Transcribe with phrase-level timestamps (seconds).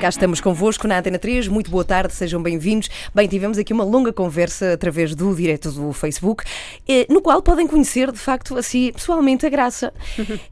[0.00, 1.48] Cá estamos convosco na Antena 3.
[1.48, 2.88] Muito boa tarde, sejam bem-vindos.
[3.12, 6.44] Bem, tivemos aqui uma longa conversa através do direto do Facebook,
[6.88, 9.92] eh, no qual podem conhecer, de facto, assim, pessoalmente, a Graça,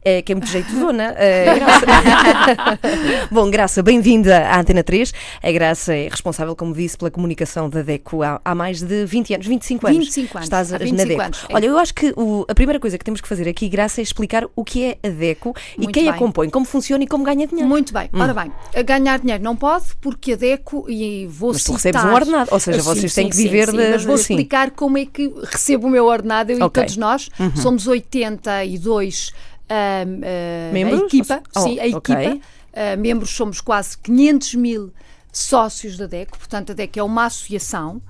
[0.05, 1.15] eh, que é muito jeito dona.
[1.17, 1.87] Eh, Graça.
[3.31, 5.13] Bom, Graça, bem-vinda à Antena 3.
[5.41, 9.33] A Graça é responsável, como disse, pela comunicação da DECO há, há mais de 20
[9.35, 9.99] anos, 25 anos.
[10.07, 10.47] 25 anos.
[10.47, 11.23] Estás Há na 25 DECO.
[11.23, 11.55] anos, é.
[11.55, 14.03] Olha, eu acho que o- a primeira coisa que temos que fazer aqui, Graça, é
[14.03, 16.19] explicar o que é a DECO e Muito quem a bem.
[16.19, 17.69] compõe, como funciona e como ganha dinheiro.
[17.69, 18.11] Muito bem.
[18.13, 18.21] Hum.
[18.21, 21.77] Ora bem, a ganhar dinheiro não pode, porque a DECO, e vou Mas citar...
[21.77, 24.17] recebes um ordenado, ou seja, Ah, vocês sim, têm que viver sim, de- Mas vou
[24.17, 24.35] de- sim.
[24.35, 26.65] explicar como é que recebo o meu ordenado, eu Ok.
[26.65, 26.69] Uhum.
[26.69, 27.29] e todos nós.
[27.63, 29.33] Somos 82
[29.69, 31.03] ahm, ah, Membros?
[31.03, 32.15] A equipa, Oh, sim, a ok.
[32.15, 32.47] equipa.
[32.73, 34.93] Ah, membros somos quase 500 mil
[35.33, 38.01] sócios da DECO, portanto a DECO é uma associação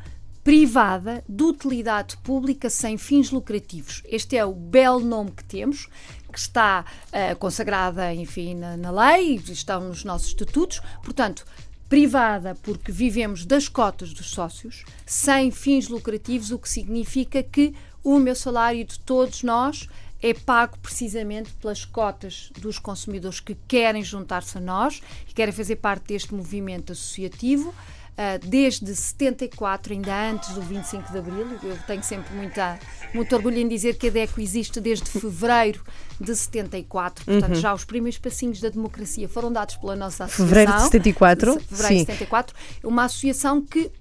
[0.45, 4.03] privada de utilidade pública sem fins lucrativos.
[4.09, 5.89] Este é o belo nome que temos,
[6.37, 10.83] que está ah, consagrada, enfim, na, na lei, estão nos nossos estatutos.
[11.03, 11.47] Portanto,
[11.89, 18.19] privada porque vivemos das cotas dos sócios, sem fins lucrativos, o que significa que o
[18.19, 19.89] meu salário de todos nós
[20.23, 25.77] é pago precisamente pelas cotas dos consumidores que querem juntar-se a nós e querem fazer
[25.77, 27.75] parte deste movimento associativo.
[28.17, 32.79] Uh, desde 74, ainda antes do 25 de Abril, eu tenho sempre muita,
[33.13, 35.85] muito orgulho em dizer que a DECO existe desde fevereiro
[36.19, 40.47] de 74, portanto já os primeiros passinhos da democracia foram dados pela nossa associação.
[40.47, 41.61] Fevereiro de 74?
[41.61, 42.07] Fevereiro de Sim.
[42.07, 43.93] 74, uma associação que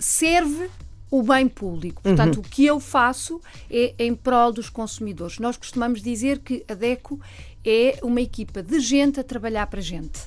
[0.00, 0.70] serve
[1.12, 2.00] o bem público.
[2.02, 3.38] Portanto, o que eu faço
[3.70, 5.38] é em prol dos consumidores.
[5.38, 7.20] Nós costumamos dizer que a DECO
[7.62, 10.20] é uma equipa de gente a trabalhar para gente.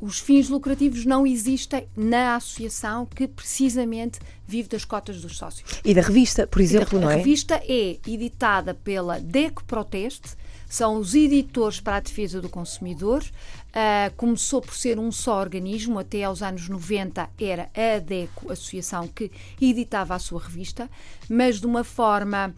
[0.00, 5.80] Os fins lucrativos não existem na associação que precisamente vive das cotas dos sócios.
[5.84, 7.16] E da revista, por exemplo, a não é?
[7.16, 10.30] revista é editada pela DECO Proteste,
[10.68, 13.24] são os editores para a defesa do consumidor.
[13.72, 19.08] Ah, começou por ser um só organismo, até aos anos 90 era a DECO, associação
[19.08, 20.90] que editava a sua revista,
[21.28, 22.54] mas de uma forma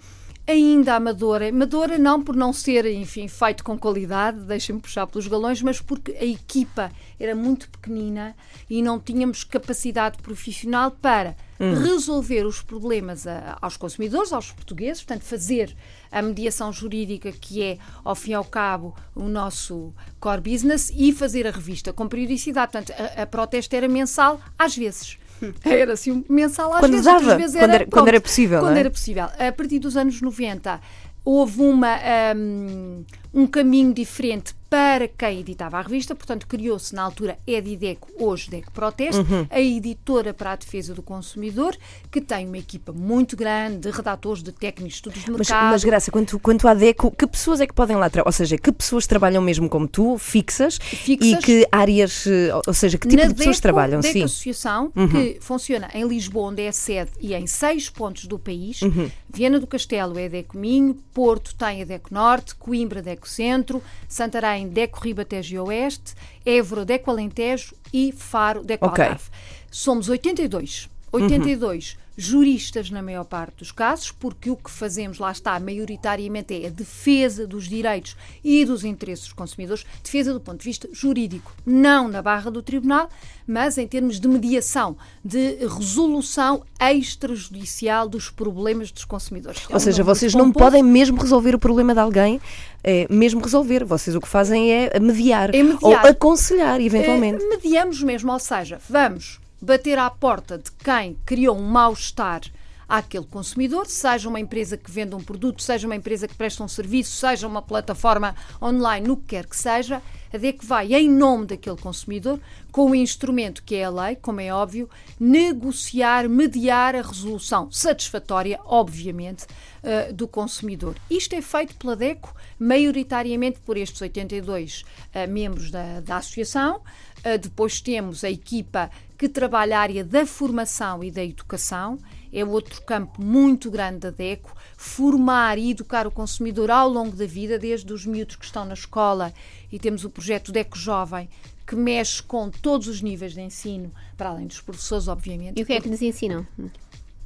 [0.47, 1.48] ainda amadora.
[1.48, 6.12] Amadora não por não ser, enfim, feito com qualidade, deixem-me puxar pelos galões, mas porque
[6.12, 8.34] a equipa era muito pequenina
[8.71, 11.37] e não tínhamos capacidade profissional para
[11.82, 15.75] resolver os problemas a- aos consumidores, aos portugueses, portanto, fazer
[16.12, 21.12] a mediação jurídica, que é, ao fim e ao cabo, o nosso core business, e
[21.12, 22.72] fazer a revista com periodicidade.
[22.72, 25.19] Portanto, a, a protesta era mensal, às vezes.
[25.64, 28.76] Era assim, mensal às Quando vezes, dava, vezes quando era- quando pronto, era possível, Quando
[28.76, 28.80] é?
[28.80, 29.24] era possível.
[29.24, 30.80] A partir dos anos 90
[31.24, 31.98] houve uma,
[32.36, 33.04] um,
[33.34, 38.72] um caminho diferente para quem editava a revista, portanto criou-se na altura Edideco, hoje DECO
[38.72, 39.47] Proteste, Uhum.
[39.49, 41.77] a editora para a defesa do consumidor,
[42.10, 45.71] que tem uma equipa muito grande de redatores, de técnicos, estudos de Mas, mercado.
[45.71, 48.28] mas Graça, quanto, quanto à DECO, que pessoas é que podem lá trabalhar?
[48.28, 51.28] Ou seja, que pessoas trabalham mesmo como tu, fixas, Fixas.
[51.28, 54.00] e que áreas, eh, ou seja, que tipo de pessoas DECO, trabalham?
[54.00, 54.19] DECO Sim.
[54.21, 54.25] Uhum.
[54.25, 58.83] Associação, que funciona em Lisboa, onde é sede, e em seis pontos do país.
[58.83, 59.10] Uhum.
[59.33, 64.56] Viana do Castelo é DECO Minho, Porto tem a DECO Norte, Coimbra DECO Centro, Santarém
[64.65, 68.99] DECO Ribatejo e Oeste, Évora DECO Alentejo e Faro DECO Ok.
[68.99, 69.05] Uhum.
[69.05, 69.31] Algarve.
[69.71, 70.89] Somos 82.
[71.22, 76.69] 82 juristas na maior parte dos casos, porque o que fazemos lá está maioritariamente é
[76.69, 81.53] a defesa dos direitos e dos interesses dos consumidores, defesa do ponto de vista jurídico,
[81.65, 83.10] não na barra do tribunal,
[83.47, 89.62] mas em termos de mediação, de resolução extrajudicial dos problemas dos consumidores.
[89.69, 92.41] É Ou um seja, vocês não podem mesmo resolver o problema de alguém,
[92.83, 93.84] eh, mesmo resolver.
[93.84, 95.78] Vocês o que fazem é mediar, É mediar.
[95.83, 97.44] ou aconselhar, eventualmente.
[97.44, 102.43] Eh, mediamos mesmo, ou seja, vamos bater à porta de quem criou um mal-estar
[102.89, 106.69] àquele consumidor, seja uma empresa que vende um produto, seja uma empresa que presta um
[106.69, 110.00] serviço, seja uma plataforma online, no que quer que seja,
[110.33, 112.41] a DEC vai, em nome daquele consumidor,
[112.71, 118.61] com o instrumento que é a lei, como é óbvio, negociar, mediar a resolução satisfatória,
[118.65, 119.47] obviamente,
[119.83, 120.97] eh, do consumidor.
[121.09, 124.84] Isto é feito pela DECO, maioritariamente por estes 82
[125.15, 126.83] eh, membros da, da associação.
[127.25, 131.98] Uh, depois temos a equipa que trabalha a área da formação e da educação,
[132.33, 137.27] é outro campo muito grande da DECO, formar e educar o consumidor ao longo da
[137.27, 139.33] vida, desde os miúdos que estão na escola,
[139.72, 141.28] e temos o projeto DECO Jovem,
[141.66, 145.59] que mexe com todos os níveis de ensino, para além dos professores, obviamente.
[145.59, 146.47] E o que é que nos ensinam?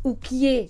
[0.02, 0.68] O que é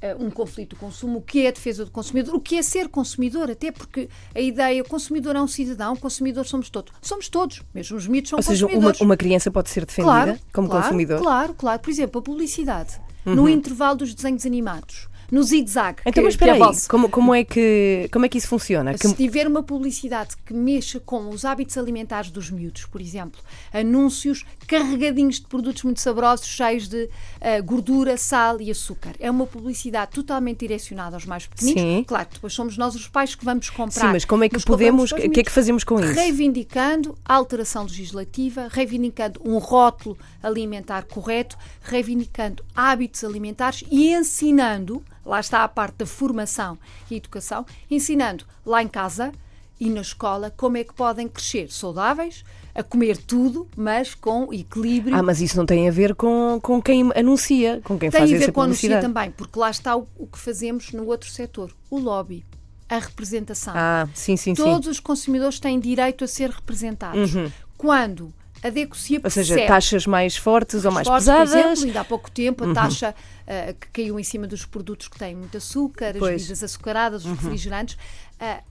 [0.00, 2.62] eh, um conflito de consumo, o que é a defesa do consumidor, o que é
[2.62, 6.92] ser consumidor, até porque a ideia, o consumidor é um cidadão, consumidor somos todos.
[7.02, 9.00] Somos todos, mesmo os miúdos são Ou seja, uma, consumidores.
[9.00, 11.16] uma criança pode ser defendida claro, como claro, consumidor.
[11.18, 11.22] Uhum.
[11.24, 11.80] Claro, claro.
[11.80, 13.00] Por exemplo, a publicidade.
[13.24, 15.06] No intervalo dos desenhos animados.
[15.30, 16.02] No zigue-zague.
[16.06, 18.96] Então, mas espera aí, como, como, é que, como é que isso funciona?
[18.96, 23.40] Se tiver uma publicidade que mexa com os hábitos alimentares dos miúdos, por exemplo,
[23.72, 29.14] anúncios carregadinhos de produtos muito saborosos, cheios de uh, gordura, sal e açúcar.
[29.18, 31.80] É uma publicidade totalmente direcionada aos mais pequeninos.
[31.80, 32.04] Sim.
[32.06, 34.06] Claro, depois somos nós os pais que vamos comprar.
[34.06, 36.12] Sim, mas como é que podemos, o que é que fazemos com isso?
[36.12, 45.38] Reivindicando a alteração legislativa, reivindicando um rótulo alimentar correto, reivindicando hábitos alimentares e ensinando, lá
[45.38, 46.78] está a parte da formação
[47.10, 49.32] e educação, ensinando lá em casa
[49.78, 52.44] e na escola como é que podem crescer saudáveis,
[52.74, 55.14] a comer tudo, mas com equilíbrio.
[55.16, 58.32] Ah, mas isso não tem a ver com, com quem anuncia, com quem tem faz
[58.32, 58.40] essa publicidade.
[58.40, 61.28] Tem a ver com anuncia também, porque lá está o, o que fazemos no outro
[61.30, 62.44] setor, o lobby
[62.88, 63.74] a representação.
[63.76, 64.90] Ah, sim, sim, Todos sim.
[64.92, 67.34] os consumidores têm direito a ser representados.
[67.34, 67.52] Uhum.
[67.76, 68.32] Quando
[68.62, 71.50] a DECO se Ou seja, taxas mais fortes ou mais fortes, pesadas.
[71.50, 72.74] Por exemplo, ainda há pouco tempo, a uhum.
[72.74, 76.34] taxa uh, que caiu em cima dos produtos que têm muito açúcar, pois.
[76.34, 77.36] as bebidas açucaradas, os uhum.
[77.36, 77.96] refrigerantes.
[78.40, 78.62] Uh,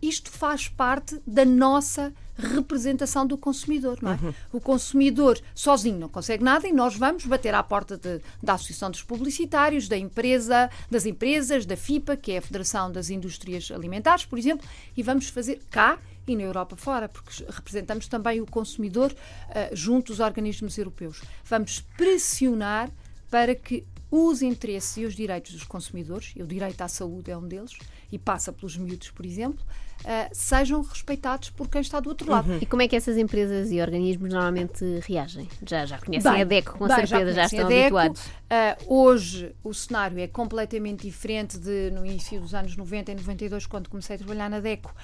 [0.00, 4.14] isto faz parte da nossa representação do consumidor, não é?
[4.14, 4.34] Uhum.
[4.52, 8.92] O consumidor sozinho não consegue nada e nós vamos bater à porta de, da Associação
[8.92, 14.24] dos Publicitários, da empresa, das empresas, da FIPA, que é a Federação das Indústrias Alimentares,
[14.24, 15.98] por exemplo, e vamos fazer cá
[16.30, 21.22] e na Europa fora, porque representamos também o consumidor uh, junto aos organismos europeus.
[21.44, 22.90] Vamos pressionar
[23.30, 27.36] para que os interesses e os direitos dos consumidores, e o direito à saúde é
[27.36, 27.72] um deles,
[28.10, 29.62] e passa pelos miúdos, por exemplo,
[30.00, 32.50] uh, sejam respeitados por quem está do outro lado.
[32.50, 32.58] Uhum.
[32.60, 35.46] E como é que essas empresas e organismos normalmente reagem?
[35.66, 38.26] Já, já conhecem bem, a DECO, com bem, certeza, já, já estão habituados.
[38.26, 43.66] Uh, hoje o cenário é completamente diferente de no início dos anos 90 e 92,
[43.66, 44.94] quando comecei a trabalhar na DECO.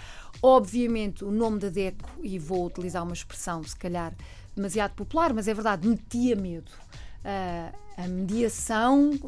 [0.47, 4.13] Obviamente, o nome da DECO, e vou utilizar uma expressão, se calhar,
[4.55, 6.71] demasiado popular, mas é verdade, metia medo.
[7.25, 9.19] Uh, a mediação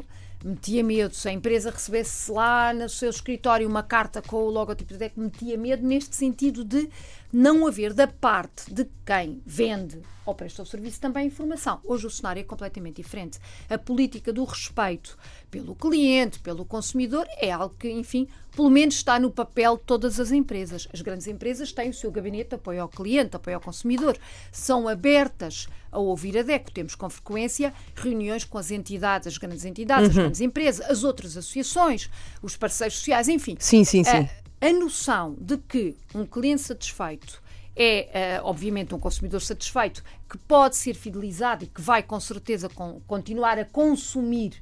[0.45, 1.15] metia medo.
[1.15, 5.13] Se a empresa recebesse lá no seu escritório uma carta com o logotipo da DEC,
[5.17, 6.87] metia medo neste sentido de
[7.31, 11.79] não haver da parte de quem vende ou presta o serviço também informação.
[11.85, 13.39] Hoje o cenário é completamente diferente.
[13.69, 15.17] A política do respeito
[15.49, 20.19] pelo cliente, pelo consumidor, é algo que, enfim, pelo menos está no papel de todas
[20.19, 20.85] as empresas.
[20.91, 24.17] As grandes empresas têm o seu gabinete de apoio ao cliente, apoio ao consumidor.
[24.51, 26.71] São abertas a ouvir a DECO.
[26.71, 30.09] Temos com frequência reuniões com as entidades, as grandes entidades, uhum.
[30.09, 32.09] as grandes empresas, as outras associações,
[32.41, 33.55] os parceiros sociais, enfim.
[33.59, 34.09] Sim, sim, sim.
[34.11, 37.41] A, a noção de que um cliente satisfeito
[37.77, 42.67] é, uh, obviamente, um consumidor satisfeito que pode ser fidelizado e que vai, com certeza,
[43.05, 44.53] continuar a consumir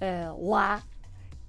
[0.00, 0.80] uh, lá,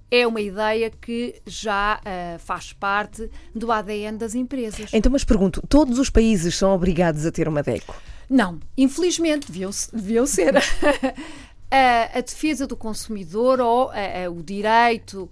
[0.09, 4.89] é uma ideia que já uh, faz parte do ADN das empresas.
[4.93, 7.95] Então, mas pergunto, todos os países são obrigados a ter uma DECO?
[8.27, 10.57] Não, infelizmente, deviam, deviam ser.
[11.69, 15.29] a, a, defesa do consumidor ou a, o direito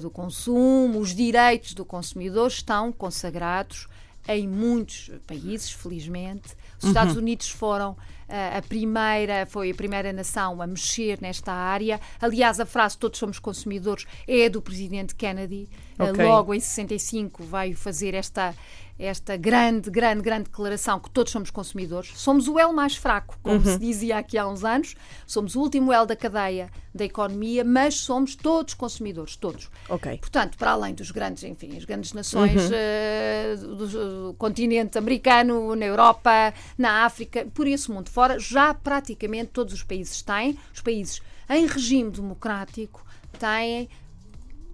[0.00, 3.88] do consumo, os direitos do consumidor estão consagrados
[4.28, 6.56] em muitos países, felizmente.
[6.78, 7.20] Os Estados uhum.
[7.20, 12.00] Unidos foram uh, a primeira, foi a primeira nação a mexer nesta área.
[12.20, 15.68] Aliás, a frase todos somos consumidores é do presidente Kennedy.
[15.98, 16.24] Eh, okay.
[16.24, 18.54] Uh, logo em 65 veio fazer esta
[18.98, 22.12] esta grande, grande, grande declaração que todos somos consumidores.
[22.14, 23.64] Somos o elo mais fraco, como uhum.
[23.64, 24.94] se dizia aqui há uns anos.
[25.26, 29.68] Somos o último elo da cadeia da economia, mas somos todos consumidores, todos.
[29.88, 30.18] Ok.
[30.18, 33.72] Portanto, para além dos grandes, enfim, as grandes nações uhum.
[33.72, 39.50] uh, do, do, continente americano, na Europa, na África, por esse mundo fora, já praticamente
[39.50, 41.20] todos os países têm, os países
[41.50, 43.04] em regime democrático
[43.38, 43.88] têm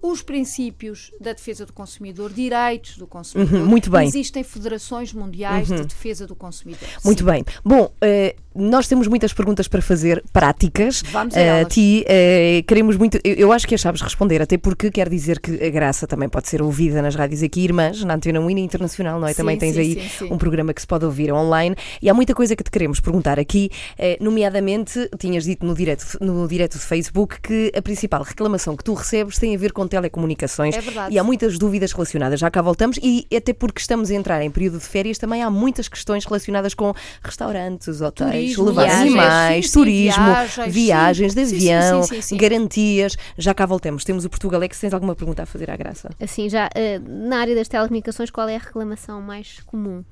[0.02, 3.61] os princípios da defesa do consumidor, direitos do consumidor.
[3.61, 4.07] Uhum, muito bem.
[4.07, 5.76] Existem federações mundiais uhum.
[5.76, 6.88] de defesa do consumidor.
[7.04, 7.25] Muito Sim.
[7.25, 7.45] bem.
[7.64, 11.02] Bom, uh, nós temos muitas perguntas para fazer, práticas.
[11.12, 11.66] Vamos a elas.
[11.66, 13.19] Uh, ti, uh, queremos muito.
[13.23, 16.28] Eu, eu, acho que as sabes responder, até porque quer dizer que a graça também
[16.28, 19.30] pode ser ouvida nas rádios aqui, irmãs, na Antena Wina Internacional, não é?
[19.30, 21.76] Sim, também tens sim, aí sim, um programa que se pode ouvir online.
[22.02, 26.19] E há muita coisa que te queremos perguntar aqui, uh, nomeadamente, tinhas dito no direto,
[26.21, 29.87] no direto de Facebook que a principal reclamação que tu recebes tem a ver com
[29.87, 30.76] telecomunicações.
[30.76, 31.14] É verdade.
[31.14, 32.40] E há muitas dúvidas relacionadas.
[32.40, 35.50] Já cá voltamos e até porque estamos a entrar em período de férias, também há
[35.50, 36.92] muitas questões relacionadas com
[37.23, 43.16] restaurantes, hotéis turismo, levar viagens, animais, sim, turismo, viagens, viagens de avião, sim, garantias.
[43.37, 44.04] Já cá voltamos.
[44.04, 44.78] Temos o Portugalex.
[44.78, 46.11] Tens alguma pergunta a fazer à graça?
[46.20, 50.04] Assim, já uh, na área das telecomunicações, qual é a reclamação mais comum?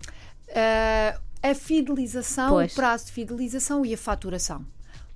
[0.48, 2.72] Uh, a fidelização, pois.
[2.72, 4.64] o prazo de fidelização e a faturação.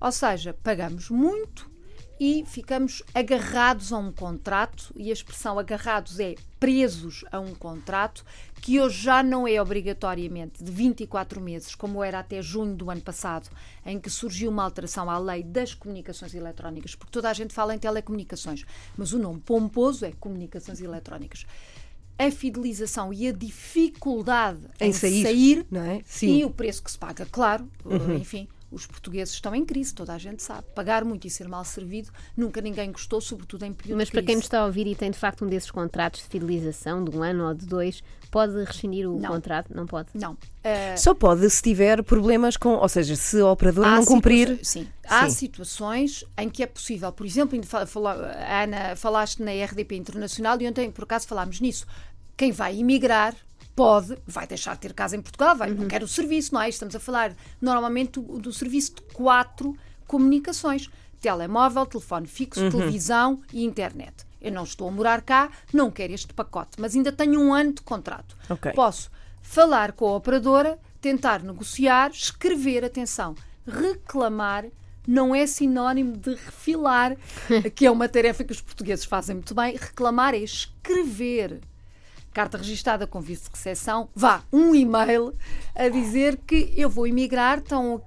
[0.00, 1.70] Ou seja, pagamos muito
[2.18, 8.24] e ficamos agarrados a um contrato, e a expressão agarrados é presos a um contrato,
[8.62, 13.00] que hoje já não é obrigatoriamente de 24 meses, como era até junho do ano
[13.00, 13.50] passado,
[13.84, 17.74] em que surgiu uma alteração à lei das comunicações eletrónicas, porque toda a gente fala
[17.74, 18.64] em telecomunicações,
[18.96, 21.44] mas o nome pomposo é comunicações eletrónicas
[22.18, 26.02] a fidelização e a dificuldade em, em sair, sair é?
[26.24, 28.14] e o preço que se paga, claro, uhum.
[28.14, 30.64] enfim, os portugueses estão em crise, toda a gente sabe.
[30.74, 34.22] Pagar muito e ser mal servido, nunca ninguém gostou, sobretudo em período Mas de para
[34.22, 37.16] quem nos está a ouvir e tem de facto um desses contratos de fidelização, de
[37.16, 39.30] um ano ou de dois, pode rescindir o não.
[39.30, 39.74] contrato?
[39.74, 40.08] Não pode?
[40.14, 40.32] Não.
[40.32, 44.58] Uh, Só pode se tiver problemas com, ou seja, se a operadora não cumprir.
[44.62, 44.84] Sim.
[44.84, 44.88] sim.
[45.06, 47.60] Há situações em que é possível, por exemplo,
[48.62, 51.86] Ana, falaste na RDP Internacional e ontem por acaso falámos nisso.
[52.36, 53.36] Quem vai emigrar
[53.74, 55.78] pode, vai deixar de ter casa em Portugal, vai, uhum.
[55.78, 56.68] não quer o serviço, não é?
[56.68, 59.76] Estamos a falar normalmente do, do serviço de quatro
[60.06, 62.70] comunicações: telemóvel, telefone fixo, uhum.
[62.70, 64.26] televisão e internet.
[64.40, 67.72] Eu não estou a morar cá, não quero este pacote, mas ainda tenho um ano
[67.72, 68.36] de contrato.
[68.50, 68.72] Okay.
[68.72, 69.10] Posso
[69.40, 73.34] falar com a operadora, tentar negociar, escrever, atenção,
[73.66, 74.66] reclamar
[75.06, 77.16] não é sinónimo de refilar,
[77.74, 79.76] que é uma tarefa que os portugueses fazem muito bem.
[79.76, 81.60] Reclamar é escrever
[82.32, 85.34] carta registada com vice de recepção, vá, um e-mail
[85.74, 88.02] a dizer que eu vou emigrar, então,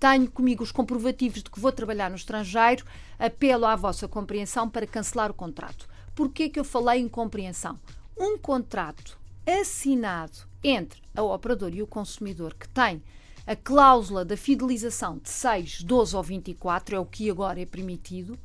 [0.00, 2.84] tenho comigo os comprovativos de que vou trabalhar no estrangeiro,
[3.18, 5.88] apelo à vossa compreensão para cancelar o contrato.
[6.14, 7.78] Porquê que eu falei em compreensão?
[8.16, 13.02] Um contrato assinado entre a operadora e o consumidor que tem
[13.46, 18.38] a cláusula da fidelização de 6, 12 ou 24, é o que agora é permitido,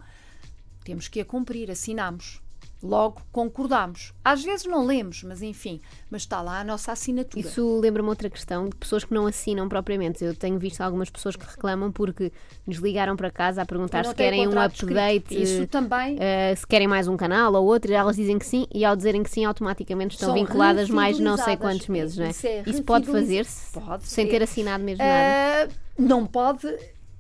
[0.83, 2.40] temos que a cumprir, assinamos.
[2.83, 4.13] Logo, concordamos.
[4.23, 7.39] Às vezes não lemos, mas enfim, mas está lá a nossa assinatura.
[7.39, 10.23] Isso lembra-me outra questão de pessoas que não assinam propriamente.
[10.23, 12.31] Eu tenho visto algumas pessoas que reclamam porque
[12.65, 16.15] nos ligaram para casa a perguntar se querem um update, Isso também.
[16.15, 19.21] Uh, se querem mais um canal ou outro, elas dizem que sim, e ao dizerem
[19.21, 22.29] que sim, automaticamente estão São vinculadas mais não sei quantos meses, não é?
[22.29, 25.69] Isso, é Isso pode fazer-se sem ter assinado mesmo nada?
[25.69, 26.67] Uh, não pode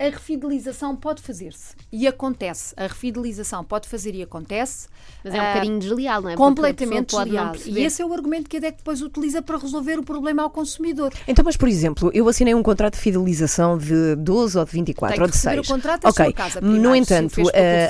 [0.01, 2.73] a refidelização pode fazer-se e acontece.
[2.75, 4.87] A refidelização pode fazer e acontece.
[5.23, 6.35] Mas é um uh, bocadinho desleal, não é?
[6.35, 7.55] Completamente desleal.
[7.67, 10.49] E esse é o argumento que a DEC depois utiliza para resolver o problema ao
[10.49, 11.13] consumidor.
[11.27, 15.15] Então, mas por exemplo, eu assinei um contrato de fidelização de 12 ou de 24
[15.15, 15.59] tem ou de 6.
[15.59, 16.33] o contrato ok.
[16.33, 17.41] Casa, primeiro, no entanto,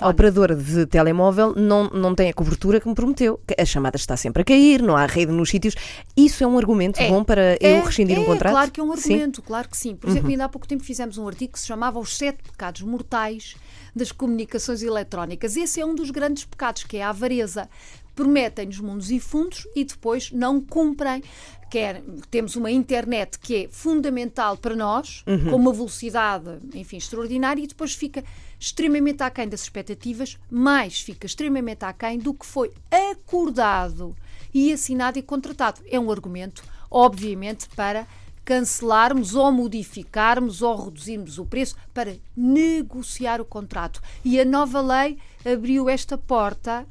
[0.02, 3.40] a operadora de telemóvel não, não tem a cobertura que me prometeu.
[3.58, 5.76] A chamada está sempre a cair, não há rede nos sítios.
[6.18, 8.52] Isso é um argumento é, bom para é, eu rescindir é, um contrato?
[8.52, 9.48] Claro que é um argumento, sim?
[9.48, 9.96] claro que sim.
[9.96, 10.32] Por exemplo, uhum.
[10.34, 13.56] ainda há pouco tempo fizemos um artigo que se chamava Os Sete Pecados Mortais
[13.96, 15.56] das Comunicações Eletrónicas.
[15.56, 17.70] Esse é um dos grandes pecados, que é a avareza.
[18.16, 21.24] Prometem-nos mundos e fundos e depois não cumprem.
[21.70, 25.52] Quer, temos uma internet que é fundamental para nós, uhum.
[25.52, 28.24] com uma velocidade, enfim, extraordinária, e depois fica
[28.60, 32.74] extremamente aquém das expectativas, mais fica extremamente aquém do que foi
[33.12, 34.16] acordado
[34.54, 35.82] e assinado e contratado.
[35.90, 38.06] É um argumento, obviamente, para
[38.44, 44.02] cancelarmos ou modificarmos ou reduzirmos o preço para negociar o contrato.
[44.24, 46.86] E a nova lei abriu esta porta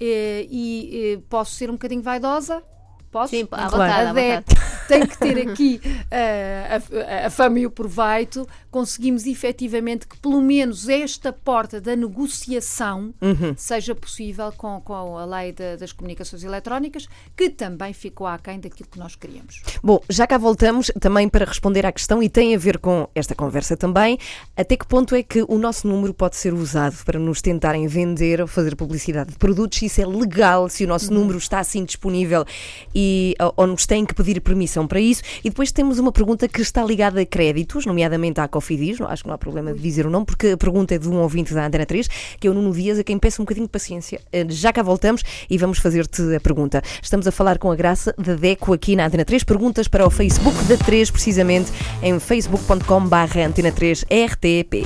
[0.00, 2.62] eh, e eh, posso ser um bocadinho vaidosa?
[3.10, 3.30] Posso?
[3.30, 4.44] Sim, à vontade, a DEC
[4.88, 8.46] tem que ter aqui uh, a, a fama e o proveito.
[8.70, 13.54] Conseguimos efetivamente que pelo menos esta porta da negociação uhum.
[13.56, 18.88] seja possível com, com a lei de, das comunicações eletrónicas, que também ficou aquém daquilo
[18.88, 19.62] que nós queríamos.
[19.82, 23.34] Bom, já cá voltamos também para responder à questão e tem a ver com esta
[23.34, 24.18] conversa também.
[24.56, 28.40] Até que ponto é que o nosso número pode ser usado para nos tentarem vender
[28.40, 29.80] ou fazer publicidade de produtos?
[29.80, 31.20] Isso é legal se o nosso uhum.
[31.20, 32.44] número está assim disponível
[32.96, 35.22] e, ou nos têm que pedir permissão para isso.
[35.44, 39.28] E depois temos uma pergunta que está ligada a créditos, nomeadamente à Cofidis, acho que
[39.28, 41.66] não há problema de dizer o nome, porque a pergunta é de um ouvinte da
[41.66, 42.08] Antena 3,
[42.40, 44.20] que é o Nuno Dias, a quem peço um bocadinho de paciência.
[44.32, 46.82] Eh, já cá voltamos e vamos fazer-te a pergunta.
[47.02, 50.06] Estamos a falar com a Graça da de Deco aqui na Antena 3, perguntas para
[50.06, 51.72] o Facebook da 3, precisamente
[52.02, 54.84] em facebook.com/antena3rtp.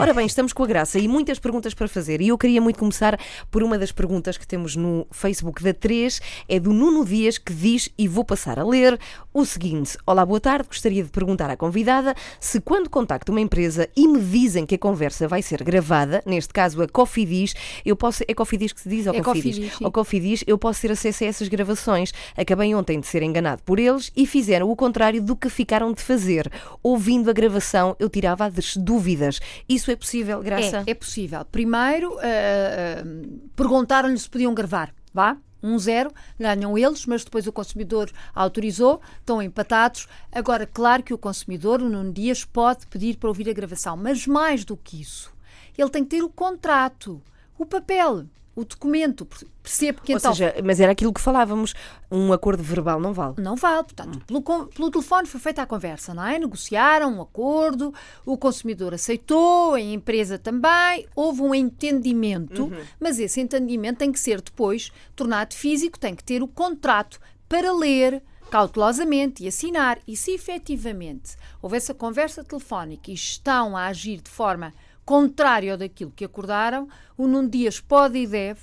[0.00, 2.22] Ora bem, estamos com a graça e muitas perguntas para fazer.
[2.22, 6.22] E eu queria muito começar por uma das perguntas que temos no Facebook da 3.
[6.48, 8.98] É do Nuno Dias que diz, e vou passar a ler,
[9.30, 10.68] o seguinte: Olá, boa tarde.
[10.68, 14.78] Gostaria de perguntar à convidada se, quando contacto uma empresa e me dizem que a
[14.78, 17.52] conversa vai ser gravada, neste caso a Cofidis,
[17.84, 18.24] eu posso.
[18.26, 19.06] É Cofidis que se diz?
[19.06, 19.56] Ou é Cofidis?
[19.56, 22.10] Cofidis ou Cofidis, eu posso ter acesso a essas gravações.
[22.34, 26.00] Acabei ontem de ser enganado por eles e fizeram o contrário do que ficaram de
[26.00, 26.50] fazer.
[26.82, 29.40] Ouvindo a gravação, eu tirava as dúvidas.
[29.68, 30.84] Isso é possível, Graça?
[30.86, 31.44] É, é possível.
[31.44, 34.92] Primeiro, uh, uh, perguntaram-lhe se podiam gravar.
[35.12, 35.36] Vá?
[35.62, 40.08] um zero, ganham eles, mas depois o consumidor autorizou, estão empatados.
[40.32, 44.26] Agora, claro que o consumidor, o Nuno Dias, pode pedir para ouvir a gravação, mas
[44.26, 45.32] mais do que isso,
[45.76, 47.20] ele tem que ter o contrato,
[47.58, 49.26] o papel o documento.
[49.62, 50.34] Percebo que Ou então.
[50.34, 51.74] seja, mas era aquilo que falávamos,
[52.10, 53.34] um acordo verbal não vale.
[53.38, 56.38] Não vale, portanto, pelo, pelo telefone foi feita a conversa, não é?
[56.38, 62.82] Negociaram um acordo, o consumidor aceitou, a empresa também, houve um entendimento, uhum.
[62.98, 67.72] mas esse entendimento tem que ser depois tornado físico, tem que ter o contrato para
[67.72, 69.98] ler, cautelosamente e assinar.
[70.06, 76.12] E se efetivamente houve essa conversa telefónica e estão a agir de forma contrário daquilo
[76.14, 78.60] que acordaram, o Nuno Dias pode e deve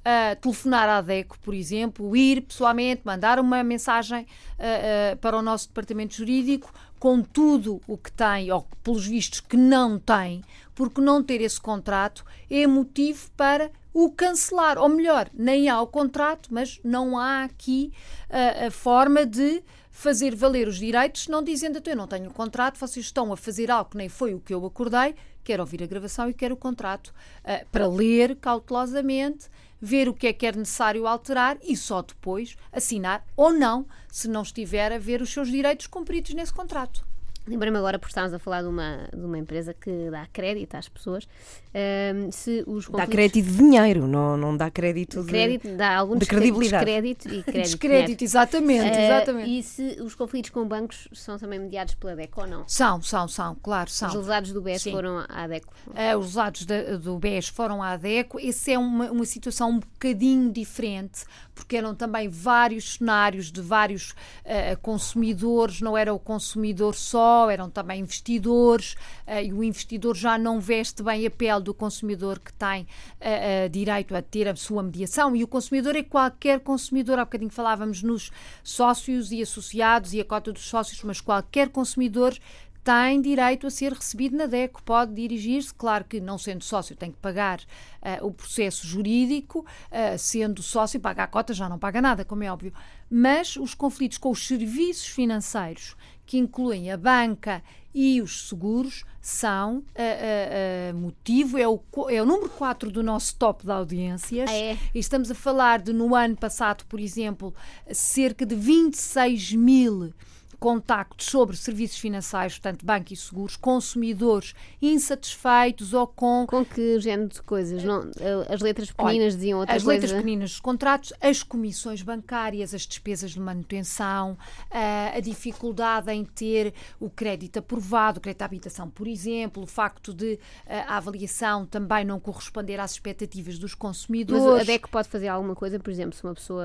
[0.00, 5.42] uh, telefonar à DECO, por exemplo, ir pessoalmente, mandar uma mensagem uh, uh, para o
[5.42, 10.42] nosso departamento jurídico com tudo o que tem, ou pelos vistos que não tem,
[10.74, 14.78] porque não ter esse contrato é motivo para o cancelar.
[14.78, 17.90] Ou melhor, nem há o contrato, mas não há aqui
[18.28, 19.62] a forma de
[20.00, 23.70] fazer valer os direitos, não dizendo, então, eu não tenho contrato, vocês estão a fazer
[23.70, 26.58] algo que nem foi o que eu acordei, quero ouvir a gravação e quero o
[26.58, 29.48] contrato uh, para ler cautelosamente,
[29.80, 34.28] ver o que é que é necessário alterar e só depois assinar ou não, se
[34.28, 37.04] não estiver a ver os seus direitos cumpridos nesse contrato.
[37.46, 40.88] Lembrei-me agora, por estarmos a falar de uma, de uma empresa que dá crédito às
[40.88, 41.26] pessoas,
[41.72, 46.16] um, se os Dá crédito de dinheiro, não, não dá crédito de, crédito, dá algum
[46.16, 46.84] de credibilidade.
[46.84, 47.62] descrédito e crédito.
[47.62, 49.58] descrédito, exatamente, uh, exatamente.
[49.58, 52.64] E se os conflitos com bancos são também mediados pela DECO ou não?
[52.66, 54.08] São, são, são, claro, são.
[54.08, 54.90] Os usados do BES Sim.
[54.90, 55.72] foram à DECO?
[55.86, 58.38] Uh, os usados do BES foram à DECO.
[58.40, 64.10] Essa é uma, uma situação um bocadinho diferente, porque eram também vários cenários de vários
[64.10, 68.94] uh, consumidores, não era o consumidor só, eram também investidores,
[69.26, 73.68] uh, e o investidor já não veste bem a pele do consumidor que tem uh,
[73.68, 78.02] direito a ter a sua mediação, e o consumidor é qualquer consumidor, há bocadinho falávamos
[78.02, 78.30] nos
[78.62, 82.34] sócios e associados e a cota dos sócios, mas qualquer consumidor
[82.82, 87.12] tem direito a ser recebido na DECO, pode dirigir-se, claro que não sendo sócio tem
[87.12, 92.00] que pagar uh, o processo jurídico, uh, sendo sócio paga a cota já não paga
[92.00, 92.72] nada, como é óbvio,
[93.10, 95.94] mas os conflitos com os serviços financeiros,
[96.30, 97.60] que incluem a banca
[97.92, 103.64] e os seguros, são uh, motivo, é o, é o número 4 do nosso top
[103.64, 104.48] de audiências.
[104.48, 104.78] Ah, é.
[104.94, 107.52] E estamos a falar de, no ano passado, por exemplo,
[107.92, 110.14] cerca de 26 mil
[110.60, 116.46] contactos sobre serviços financeiros, portanto, banco e seguros, consumidores insatisfeitos ou com.
[116.46, 117.82] Com que género de coisas?
[117.82, 119.96] Não, eh, as letras pequeninas Olha, diziam outra as coisa?
[119.96, 124.36] As letras pequeninas dos contratos, as comissões bancárias, as despesas de manutenção,
[124.70, 129.62] a, eh, a dificuldade em ter o crédito aprovado, o crédito à habitação, por exemplo,
[129.62, 134.44] o facto de eh, a avaliação também não corresponder às expectativas dos consumidores.
[134.44, 136.64] Mas a DEC pode fazer alguma coisa, por exemplo, se uma pessoa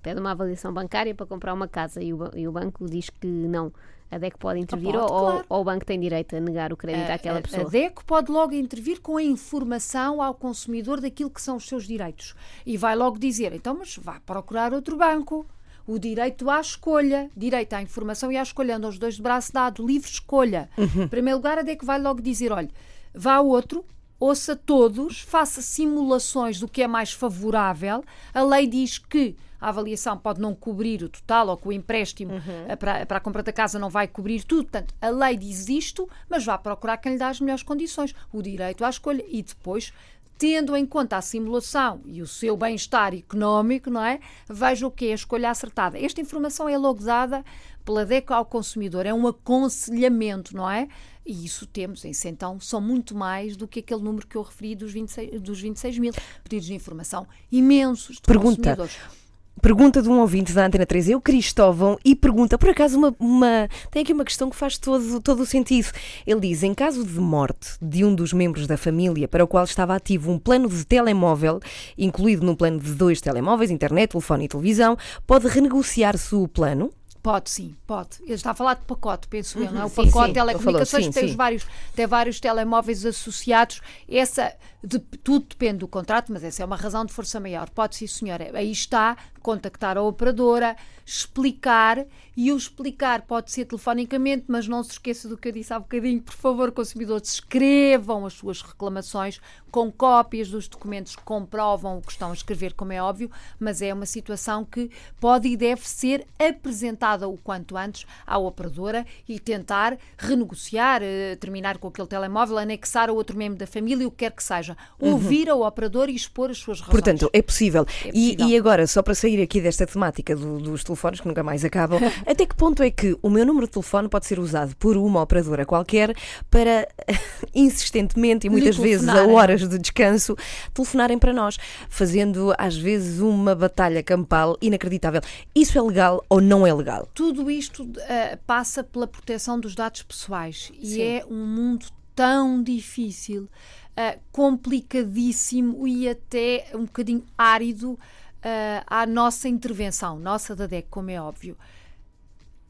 [0.00, 3.10] pede uma avaliação bancária para comprar uma casa e o, e o banco diz diz
[3.10, 3.72] que não.
[4.10, 5.44] A DEC pode intervir pode, ou, claro.
[5.48, 7.66] ou, o banco tem direito a negar o crédito a, àquela pessoa?
[7.66, 11.86] A DEC pode logo intervir com a informação ao consumidor daquilo que são os seus
[11.86, 12.34] direitos.
[12.66, 15.46] E vai logo dizer, então, mas vá procurar outro banco.
[15.86, 19.52] O direito à escolha, direito à informação e à escolha, andam os dois de braço
[19.52, 20.68] dado, livre escolha.
[20.76, 21.04] Uhum.
[21.04, 22.70] Em primeiro lugar, a DEC vai logo dizer, olha,
[23.14, 23.84] vá a outro,
[24.18, 28.04] ouça todos, faça simulações do que é mais favorável.
[28.34, 32.34] A lei diz que a avaliação pode não cobrir o total ou que o empréstimo
[32.34, 32.76] uhum.
[32.78, 34.62] para, para a compra da casa não vai cobrir tudo.
[34.62, 38.42] Portanto, a lei diz isto, mas vá procurar quem lhe dá as melhores condições, o
[38.42, 39.92] direito à escolha e depois
[40.40, 44.20] tendo em conta a simulação e o seu bem-estar económico, não é?
[44.48, 46.02] Veja o que é a escolha acertada.
[46.02, 47.44] Esta informação é logo dada
[47.84, 50.88] pela DECO ao consumidor, é um aconselhamento, não é?
[51.26, 54.74] E isso temos, isso então são muito mais do que aquele número que eu referi
[54.74, 58.56] dos 26, dos 26 mil pedidos de informação imensos de Pergunta.
[58.56, 59.19] consumidores.
[59.60, 63.68] Pergunta de um ouvinte da Antena 3, eu Cristóvão, e pergunta, por acaso, uma, uma,
[63.90, 65.88] tem aqui uma questão que faz todo, todo o sentido.
[66.26, 69.64] Ele diz: em caso de morte de um dos membros da família para o qual
[69.64, 71.60] estava ativo um plano de telemóvel,
[71.98, 74.96] incluído num plano de dois telemóveis, internet, telefone e televisão,
[75.26, 76.90] pode renegociar-se o plano?
[77.22, 78.22] Pode sim, pode.
[78.22, 79.84] Ele está a falar de pacote, penso eu, não é?
[79.84, 81.30] O sim, pacote de telecomunicações sim, tem, sim.
[81.30, 83.82] Os vários, tem vários telemóveis associados.
[84.08, 87.68] Essa, de, tudo depende do contrato, mas essa é uma razão de força maior.
[87.68, 88.50] Pode sim, senhora.
[88.54, 92.06] Aí está, contactar a operadora, explicar,
[92.42, 95.78] e o explicar pode ser telefonicamente, mas não se esqueça do que eu disse há
[95.78, 96.22] bocadinho.
[96.22, 99.38] Por favor, consumidores, escrevam as suas reclamações
[99.70, 103.82] com cópias dos documentos que comprovam o que estão a escrever, como é óbvio, mas
[103.82, 109.38] é uma situação que pode e deve ser apresentada o quanto antes à operadora e
[109.38, 114.18] tentar renegociar, eh, terminar com aquele telemóvel, anexar a outro membro da família, o que
[114.18, 114.76] quer que seja.
[114.98, 116.92] Ouvir ao operador e expor as suas razões.
[116.92, 117.86] Portanto, é possível.
[118.04, 118.48] É E- possível.
[118.48, 122.00] E, agora, só para sair aqui desta temática do- dos telefones que nunca mais acabam,
[122.30, 125.20] até que ponto é que o meu número de telefone pode ser usado por uma
[125.20, 126.14] operadora qualquer
[126.48, 126.86] para
[127.52, 130.36] insistentemente e muitas vezes a horas de descanso
[130.72, 135.20] telefonarem para nós, fazendo às vezes uma batalha campal inacreditável.
[135.52, 137.08] Isso é legal ou não é legal?
[137.12, 141.02] Tudo isto eh, passa pela proteção dos dados pessoais e Sim.
[141.02, 143.48] é um mundo tão difícil,
[143.96, 147.98] eh, complicadíssimo e até um bocadinho árido
[148.40, 151.56] eh, à nossa intervenção, nossa da DEC, como é óbvio.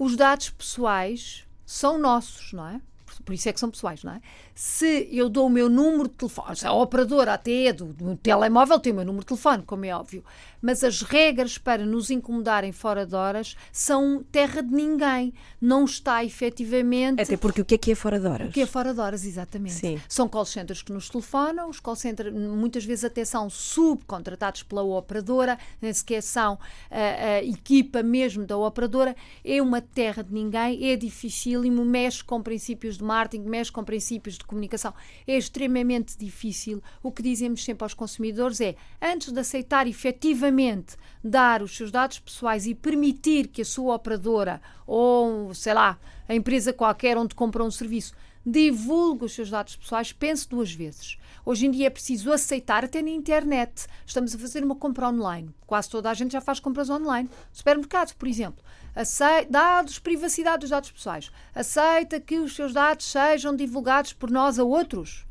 [0.02, 2.80] Os dados pessoais são nossos, não é?
[3.24, 4.20] Por- isso é que são pessoais, não é?
[4.54, 8.78] Se eu dou o meu número de telefone, a operadora até é do, do telemóvel,
[8.78, 10.24] tem o meu número de telefone, como é óbvio,
[10.62, 15.32] mas as regras para nos incomodarem fora de horas são terra de ninguém.
[15.60, 17.22] Não está efetivamente.
[17.22, 18.48] Até porque o que é que é fora de horas?
[18.48, 19.74] O que é fora de horas, exatamente.
[19.74, 20.00] Sim.
[20.08, 24.82] São call centers que nos telefonam, os call centers muitas vezes até são subcontratados pela
[24.82, 26.58] operadora, nem sequer são
[26.90, 29.16] a, a equipa mesmo da operadora.
[29.44, 34.38] É uma terra de ninguém, é dificílimo, mexe com princípios de marketing, mexe com princípios
[34.38, 34.94] de comunicação.
[35.26, 36.80] É extremamente difícil.
[37.02, 42.20] O que dizemos sempre aos consumidores é, antes de aceitar efetivamente dar os seus dados
[42.20, 47.64] pessoais e permitir que a sua operadora ou, sei lá, a empresa qualquer onde compra
[47.64, 51.18] um serviço divulgue os seus dados pessoais, pense duas vezes.
[51.44, 53.86] Hoje em dia é preciso aceitar, até na internet.
[54.06, 55.54] Estamos a fazer uma compra online.
[55.66, 57.28] Quase toda a gente já faz compras online.
[57.52, 58.62] Supermercado, por exemplo.
[58.94, 61.30] Acei- dados, privacidade dos dados pessoais.
[61.54, 65.26] Aceita que os seus dados sejam divulgados por nós a outros?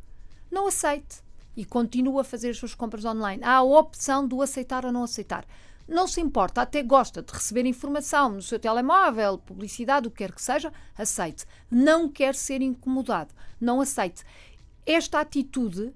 [0.52, 1.22] Não aceite.
[1.56, 3.44] E continua a fazer as suas compras online.
[3.44, 5.46] Há a opção do aceitar ou não aceitar.
[5.88, 10.32] Não se importa, até gosta de receber informação no seu telemóvel, publicidade, o que quer
[10.32, 11.46] que seja, aceite.
[11.70, 14.24] Não quer ser incomodado, não aceite.
[14.86, 15.92] Esta atitude,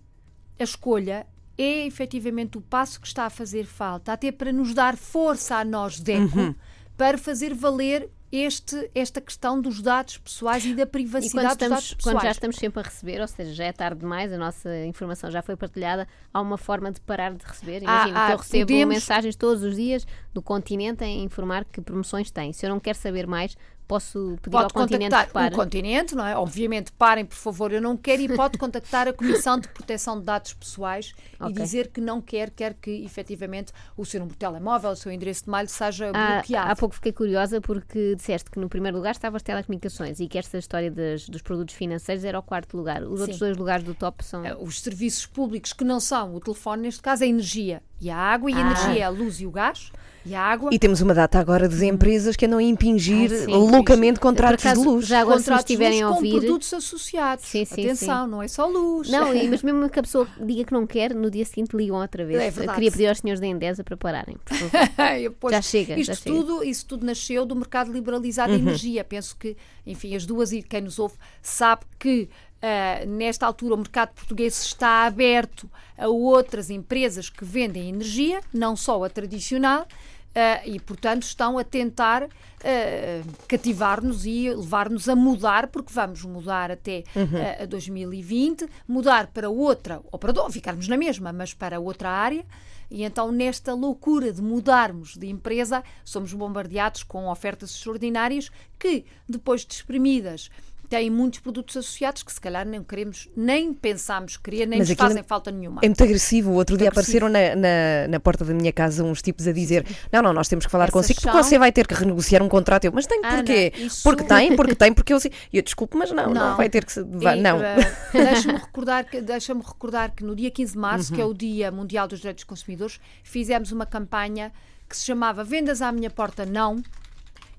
[0.59, 4.97] a escolha, é efetivamente o passo que está a fazer falta, até para nos dar
[4.97, 6.55] força a nós, DECO,
[6.97, 11.57] para fazer valer este, esta questão dos dados pessoais e da E privacidade quando, dos
[11.57, 12.15] dados estamos, pessoais.
[12.15, 15.29] quando já estamos sempre a receber, ou seja, já é tarde demais, a nossa informação
[15.29, 17.83] já foi partilhada, há uma forma de parar de receber.
[17.83, 21.79] Imagina há- que eu recebo podemos- mensagens todos os dias do continente a informar que
[21.79, 22.51] promoções tem.
[22.53, 23.55] Se eu não quero saber mais,
[23.87, 25.53] posso pedir ao Pode continente contactar que pare.
[25.53, 26.35] o continente, não é?
[26.37, 30.25] Obviamente, parem, por favor, eu não quero, e pode contactar a Comissão de Proteção de
[30.25, 31.53] Dados Pessoais e Ok.
[31.53, 35.45] dizer que não quer, quer que efetivamente o seu número de telemóvel, o seu endereço
[35.45, 36.71] de mail seja Há, bloqueado.
[36.71, 40.37] há pouco fiquei curiosa porque disseste que no primeiro lugar estavam as telecomunicações e que
[40.37, 43.03] esta história das- dos produtos financeiros era o quarto lugar.
[43.03, 43.45] Os outros Sim.
[43.45, 44.45] dois lugares do top são.
[44.45, 48.09] Eh, Os serviços públicos que não são o telefone, neste caso, é a energia e
[48.09, 48.61] a água, e a Ah.
[48.61, 49.91] energia é a luz e o gás,
[50.25, 50.69] e a água.
[50.71, 53.51] E temos uma data agora de empresas que andam a impingir Ai, sim.
[53.51, 55.05] loucamente contratos acaso, de luz.
[55.05, 56.31] já agora se contratos de estiverem a luz ouvir.
[56.31, 57.45] com produtos associados.
[57.45, 59.09] Sim, sim, Atenção, não é só luz.
[59.09, 61.97] Não, e- mas mesmo que a pessoa diga que não quer, no dia seguinte ligam
[61.97, 62.41] outra vez.
[62.41, 62.75] É verdade.
[62.75, 64.37] queria pedir aos senhores da Endesa para pararem.
[64.45, 64.71] por favor.
[65.39, 66.35] Pois, Já chega, Isto já chega.
[66.35, 68.59] tudo, isso tudo nasceu do mercado liberalizado Uhum.
[68.59, 69.03] de energia.
[69.03, 72.29] Penso que, enfim, as duas e quem nos ouve sabe que
[72.63, 78.75] ah, nesta altura o mercado português está aberto a outras empresas que vendem energia, não
[78.75, 79.85] só a tradicional.
[80.33, 86.71] ah, e, portanto, estão a tentar ah, cativar-nos e levar-nos a mudar, porque vamos mudar
[86.71, 87.63] até Uhum.
[87.63, 92.45] a 2020, mudar para outra operadora, ficarmos na mesma, mas para outra área.
[92.89, 99.65] E então, nesta loucura de mudarmos de empresa, somos bombardeados com ofertas extraordinárias que, depois
[99.65, 100.49] de espremidas,
[100.93, 104.91] têm muitos produtos associados que se calhar nem queremos, nem pensamos querer, nem Mas nos
[104.93, 105.81] aquilo fazem falta nenhuma.
[105.83, 106.51] É muito agressivo.
[106.51, 107.25] O outro dia agressivo.
[107.25, 110.47] apareceram na, na, na porta da minha casa uns tipos a dizer: Não, não, nós
[110.47, 112.85] temos que falar Essas consigo porque você vai ter que renegociar um contrato.
[112.85, 113.73] Eu, mas tem Ana, porquê?
[113.75, 115.31] isso- Porque tem, porque tem, porque eu sei.
[115.51, 116.57] Eu desculpo, mas não, não, Não.
[116.57, 117.01] vai ter que.
[117.01, 117.59] vai- E, não.
[117.61, 117.75] eh,
[118.13, 121.15] Deixa-me recordar, que- deixa recordar que no dia 15 de março, Uhum.
[121.15, 124.51] que é o Dia Mundial dos Direitos dos Consumidores, fizemos uma campanha
[124.87, 126.81] que se chamava Vendas à Minha Porta Não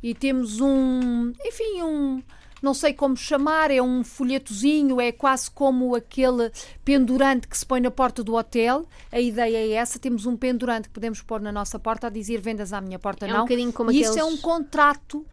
[0.03, 2.23] e temos um, enfim, um.
[2.65, 6.51] Não sei como chamar, é um folhetozinho, é quase como aquele
[6.83, 8.87] pendurante que se põe na porta do hotel.
[9.13, 12.41] A ideia é essa: temos um pendurante que podemos pôr na nossa porta a dizer
[12.41, 13.43] vendas à minha porta É um não.
[13.43, 15.27] bocadinho como e isso é aqueles- um contrato uh,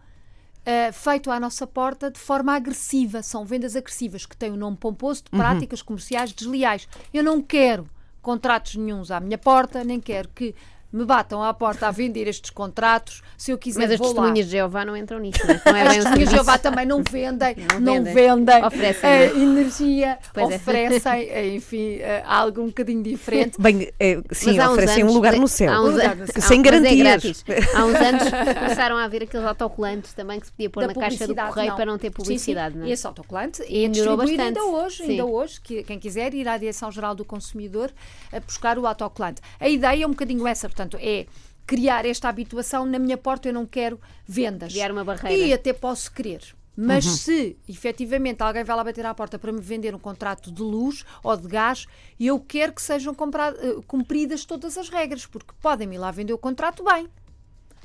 [0.94, 3.24] feito à nossa porta de forma agressiva.
[3.24, 6.86] São vendas agressivas que têm o nome pomposo de práticas comerciais desleais.
[7.14, 7.90] Eu não quero
[8.22, 10.54] contratos nenhuns à minha porta, nem quero que
[10.92, 14.14] me batam à porta a vender estes contratos, se eu quiser Mas as vou lá.
[14.14, 15.62] testemunhas de Jeová não entram nisso, não é?
[15.66, 16.36] Não é As testemunhas de.
[16.36, 18.14] Jeová também não vendem, Não não, vendem.
[18.14, 19.44] vendem, Oferecem, eh, não é?
[19.44, 20.56] energia, Pois é.
[20.56, 23.60] oferecem, eh, enfim, eh, algo um bocadinho diferente.
[23.60, 25.72] Bem, é, sim, oferecem anos- um lugar no céu.
[25.74, 27.44] há uns há- Sem é garantias.
[27.74, 28.24] Há uns anos
[28.60, 31.76] começaram a haver aqueles autocolantes também que se podia pôr da na caixa do correio
[31.76, 32.80] para não ter Sim, publicidade, sim.
[32.80, 32.90] não é?
[32.90, 34.76] E esse autocolante E é melhorou distribuído ainda bastante.
[34.86, 35.10] hoje, Sim.
[35.12, 37.92] ainda hoje, que quem quiser ir à Direção-Geral do Consumidor
[38.32, 39.42] a buscar o autocolante.
[39.60, 41.26] A ideia é um bocadinho essa, portanto, é
[41.66, 44.74] criar esta habituação na minha porta eu não quero vendas.
[44.74, 45.46] Criar uma barreira.
[45.46, 46.42] E até posso querer.
[46.76, 50.62] Mas se efetivamente alguém vai lá bater à porta para me vender um contrato de
[50.62, 51.86] luz ou de gás,
[52.20, 56.38] eu quero que sejam eh, cumpridas todas as regras, porque podem-me ir lá vender o
[56.38, 57.08] contrato bem.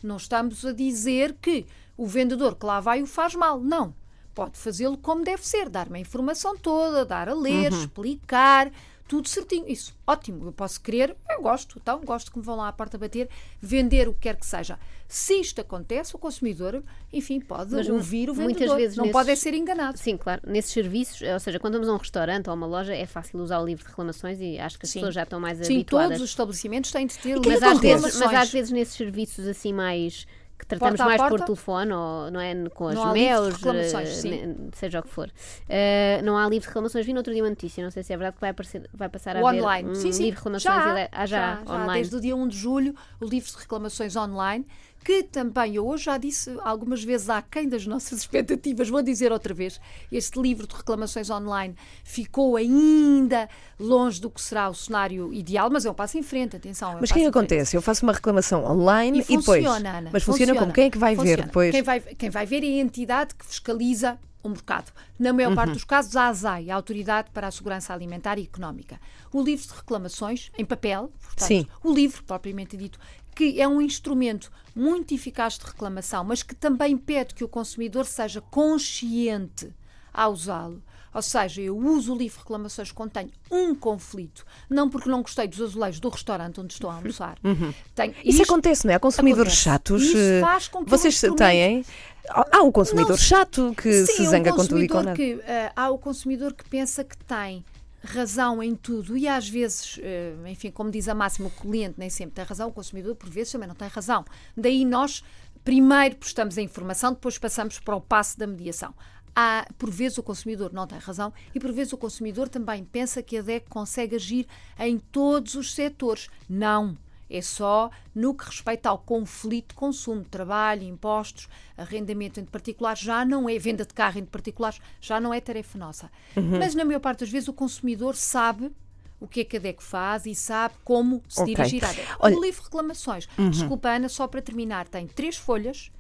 [0.03, 3.61] Não estamos a dizer que o vendedor que lá vai o faz mal.
[3.61, 3.93] Não.
[4.35, 8.71] Pode fazê-lo como deve ser, dar-me a informação toda, dar a ler, explicar,
[9.09, 9.69] tudo certinho.
[9.69, 10.47] Isso, ótimo.
[10.47, 13.29] Eu posso querer, eu gosto, então, gosto que me vão lá à porta bater,
[13.61, 14.79] vender o que quer que seja.
[15.09, 18.77] Se isto acontece, o consumidor, enfim, pode Mas ouvir o muitas vendedor.
[18.77, 19.97] vezes Não nesses- pode é ser enganado.
[19.97, 20.43] Sim, claro.
[20.45, 23.39] Nesses serviços, ou seja, quando vamos a um restaurante ou a uma loja, é fácil
[23.41, 24.99] usar o livro de reclamações e acho que as Sim.
[25.01, 26.09] pessoas já estão mais Sim, habituadas.
[26.09, 28.33] todos os estabelecimentos têm de ter mas, livro de às vezes, reclamações.
[28.33, 30.27] mas às vezes nesses serviços assim mais
[30.59, 31.45] que tratamos Porta a mais por porta?
[31.47, 35.31] telefone ou não é com as MEUs, eh, seja o que for.
[35.69, 37.05] Eh, não há livro de reclamações.
[37.05, 39.09] Vi no outro dia uma notícia, não sei se é verdade que vai, aparecer, vai
[39.09, 39.91] passar a O haver online.
[39.91, 40.23] um sim, sim.
[40.25, 41.93] livro de reclamações já, ele- ah, já, online.
[41.95, 44.67] Desde o dia 1 de julho, o livro de reclamações online,
[45.07, 49.55] que também eu hoje já disse algumas vezes aquém das nossas expectativas, vou dizer outra
[49.55, 55.71] vez, este livro de reclamações online ficou ainda longe do que será o cenário ideal,
[55.71, 56.91] mas é um passo em frente, atenção.
[56.93, 57.77] é um Mas o que é acontece?
[57.77, 59.65] Eu faço uma reclamação online E e, depois.
[59.65, 60.11] funciona, Ana.
[60.13, 60.73] Mas funciona, como?
[60.73, 61.43] Quem é que vai ver Funciona.
[61.45, 61.71] depois?
[61.71, 64.93] Quem vai, quem vai ver é a entidade que fiscaliza o mercado.
[65.19, 65.75] Na maior parte Uhum.
[65.75, 69.01] dos casos, a ASAI, a Autoridade para a Segurança Alimentar e Económica.
[69.33, 71.67] O livro de reclamações, em papel, portanto, Sim.
[71.85, 72.99] o livro, propriamente dito,
[73.37, 78.05] que é um instrumento muito eficaz de reclamação, mas que também pede que o consumidor
[78.07, 79.73] seja consciente
[80.13, 80.83] a usá-lo.
[81.15, 85.49] Ou seja, eu uso o livro reclamações quando tenho um conflito, não porque não gostei
[85.49, 87.39] dos azulejos do restaurante onde estou a almoçar.
[87.95, 88.19] Tenho- Uhum.
[88.23, 88.97] Isso isto- acontece, não é?
[88.97, 89.65] Há consumidores Acontece.
[89.65, 90.03] chatos.
[90.03, 91.85] Isso eh, faz com que Vocês o têm.
[92.29, 95.15] Há um consumidor Não, chato que Sim, se um zanga com tudo e com nada.
[95.17, 97.65] que, eh, há o consumidor que pensa que tem
[98.03, 102.11] razão em tudo e às vezes, eh, enfim, como diz a máxima, o cliente nem
[102.11, 104.25] sempre tem razão, o consumidor por vezes também não tem razão.
[104.57, 105.23] Daí nós
[105.65, 108.95] primeiro prestamos a informação, depois passamos para o passo da mediação.
[109.35, 113.23] Há, por vezes o consumidor não tem razão e por vezes o consumidor também pensa
[113.23, 114.47] que a DEC consegue agir
[114.79, 116.31] em todos os setores.
[116.49, 116.97] Não.
[117.29, 123.25] É só no que respeita ao conflito de consumo, trabalho, impostos, arrendamento entre particulares, já
[123.25, 126.11] não é, venda de carro entre particulares, já não é tarefa nossa.
[126.37, 126.59] Uhum.
[126.59, 128.71] Mas na maior parte das vezes o consumidor sabe
[129.19, 131.55] o que é que a DEC faz e sabe como se Ok.
[131.55, 131.89] dirigir à.
[132.21, 132.41] Olha- Uhum.
[132.41, 135.91] O livro de reclamações, desculpa Ana, só para terminar, tem três folhas,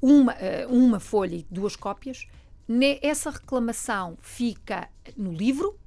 [0.00, 2.26] uma, eh, uma folha e duas cópias.
[3.02, 5.78] Essa reclamação fica no livro,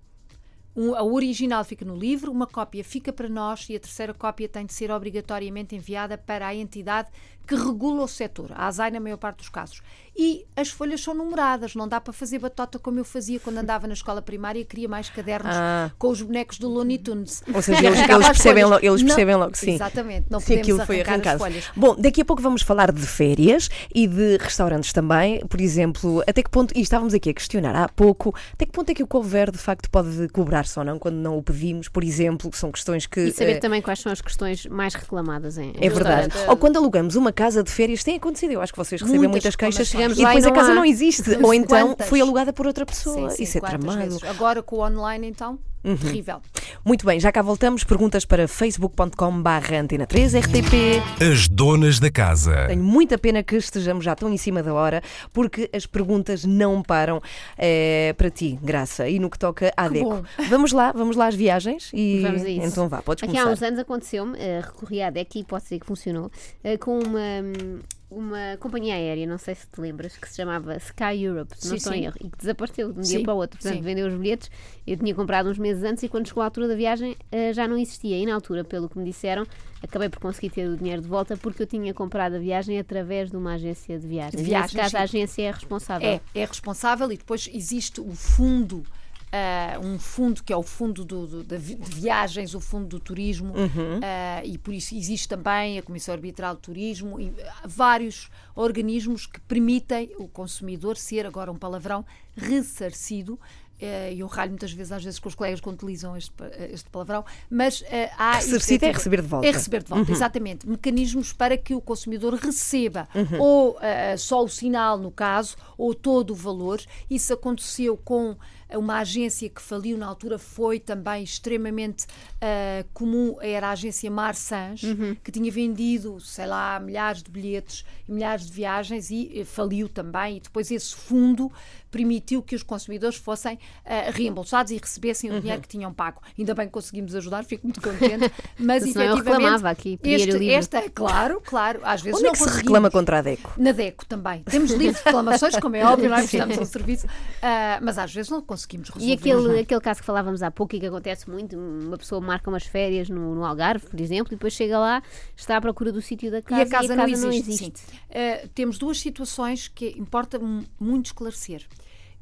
[0.80, 4.48] um- a original fica no livro, uma cópia fica para nós e a terceira cópia
[4.48, 7.10] tem de ser obrigatoriamente enviada para a entidade
[7.50, 9.82] que regula o setor, a ASAI na maior parte dos casos.
[10.16, 13.88] E as folhas são numeradas, não dá para fazer batota como eu fazia quando andava
[13.88, 15.90] na escola primária e queria mais cadernos Ah.
[15.98, 17.42] com os bonecos do Looney Tunes.
[17.52, 19.74] Ou seja, eles, eles percebem, logo, eles Não- percebem logo, sim.
[19.76, 21.36] Exatamente, não Sim, podemos aquilo foi arrancar arrancado.
[21.36, 21.66] as folhas.
[21.76, 25.40] Bom, daqui a pouco vamos falar de férias e de restaurantes também.
[25.48, 28.90] Por exemplo, até que ponto, e estávamos aqui a questionar há pouco, até que ponto
[28.92, 32.04] é que o cover de facto pode cobrar-se ou não quando não o pedimos, por
[32.04, 33.22] exemplo, que são questões que.
[33.22, 36.36] E saber eh, também quais são as questões mais reclamadas em, é verdade.
[36.48, 38.52] Ou quando alugamos uma casa de férias, tem acontecido.
[38.52, 40.20] Eu acho que vocês recebem Muitas muitas queixas reclamações.
[40.20, 40.76] e depois a casa há.
[40.76, 41.24] não existe.
[41.42, 42.08] Ou então Quantas?
[42.10, 43.30] foi alugada por outra pessoa.
[43.32, 43.98] Sim, sim, Isso é tramado.
[44.00, 44.24] vezes?
[44.24, 45.96] Agora com o online, então, Uhum.
[45.98, 46.42] terrível.
[46.86, 47.84] Muito bem, já cá voltamos.
[47.84, 51.02] Perguntas para facebook.com/barra antena 3 RTP.
[51.32, 52.68] As donas da casa.
[52.68, 55.02] Tenho muita pena que estejamos já tão em cima da hora,
[55.34, 57.22] porque as perguntas não param
[57.58, 59.08] eh, para ti, Graça.
[59.08, 60.10] E no que toca à Deco.
[60.10, 60.24] bom.
[60.50, 62.66] Vamos lá, vamos lá às viagens e Vamos a isso.
[62.68, 63.54] então vá, podes Aqui há começar.
[63.54, 66.30] uns anos aconteceu-me, eh, recorri à DEC e pode ser que funcionou,
[66.64, 70.76] eh, com uma, hum, uma companhia aérea, não sei se te lembras, que se chamava
[70.78, 73.34] Sky Europe, não Sim, estou em erro, e que desapareceu de um dia Sim, para
[73.34, 73.60] o outro.
[73.60, 73.82] Portanto, sim.
[73.82, 74.50] vendeu os bilhetes,
[74.88, 77.68] eu tinha comprado uns meses antes e quando chegou a altura da viagem eh, já
[77.68, 78.18] não existia.
[78.18, 79.46] E na altura, pelo que me disseram,
[79.84, 83.30] acabei por conseguir ter o dinheiro de volta porque eu tinha comprado a viagem através
[83.30, 84.42] de uma agência de viagens.
[84.42, 86.08] Viagens, Nesse caso, a agência é responsável.
[86.08, 88.84] É, é responsável e depois existe o fundo.
[89.32, 93.54] Ah, um fundo que é o fundo do- do- de viagens, o fundo do turismo,
[93.56, 94.00] Uhum.
[94.04, 97.34] ah, e por isso existe também a Comissão Arbitral de Turismo e
[97.66, 103.40] vários organismos que permitem o consumidor ser, agora um palavrão, ressarcido
[103.82, 106.34] eh, eu ralho muitas vezes, às vezes, com os colegas quando utilizam este,
[106.70, 108.34] este palavrão, mas eh, há.
[108.36, 109.48] Reciprocita é receber de volta.
[109.48, 110.68] É receber de volta, exatamente.
[110.68, 113.08] Mecanismos para que o consumidor receba
[113.40, 116.82] ou eh, só o sinal, no caso, ou todo o valor.
[117.10, 118.36] Isso aconteceu com
[118.78, 122.06] uma agência que faliu na altura, foi também extremamente
[122.40, 124.82] eh, comum, era a agência Marsans,
[125.24, 129.90] que tinha vendido, sei lá, milhares de bilhetes e milhares de viagens e eh, faliu
[129.90, 130.38] também.
[130.38, 131.52] E depois esse fundo
[131.90, 136.22] permitiu que os consumidores fossem eh, reembolsados e recebessem o dinheiro que tinham pago.
[136.38, 138.32] Ainda bem que conseguimos ajudar, fico muito contente.
[138.60, 142.34] Mas eu efetivamente, reclamava aqui, este, esta é claro, claro, às vezes Onde é não
[142.34, 143.54] que se reclama contra a DECO?
[143.58, 144.44] Na DECO também.
[144.44, 147.08] Temos livre de reclamações, como é óbvio, nós prestamos um serviço,
[147.42, 149.06] ah, mas às vezes não conseguimos resolver.
[149.06, 152.50] E aquele, aquele caso que falávamos há pouco e que acontece muito, uma pessoa marca
[152.50, 155.02] umas férias no, no Algarve, por exemplo, e depois chega lá,
[155.36, 157.52] está à procura do sítio da casa e a casa, não, existe.
[157.52, 157.80] existe.
[157.80, 157.98] sim.
[158.10, 161.66] Ah, temos duas situações que importa mu- muito esclarecer.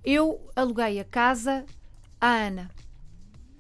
[0.04, 1.65] Eu aluguei a casa
[2.21, 2.69] à Ana.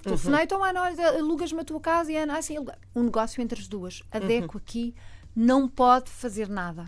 [0.01, 2.75] Telefonei, então Ana, olha, alugas-me a tua casa e a Ana, sim, aluguei.
[2.95, 4.03] Um negócio entre as duas.
[4.11, 4.95] A DECO aqui
[5.35, 6.85] não pode fazer nada.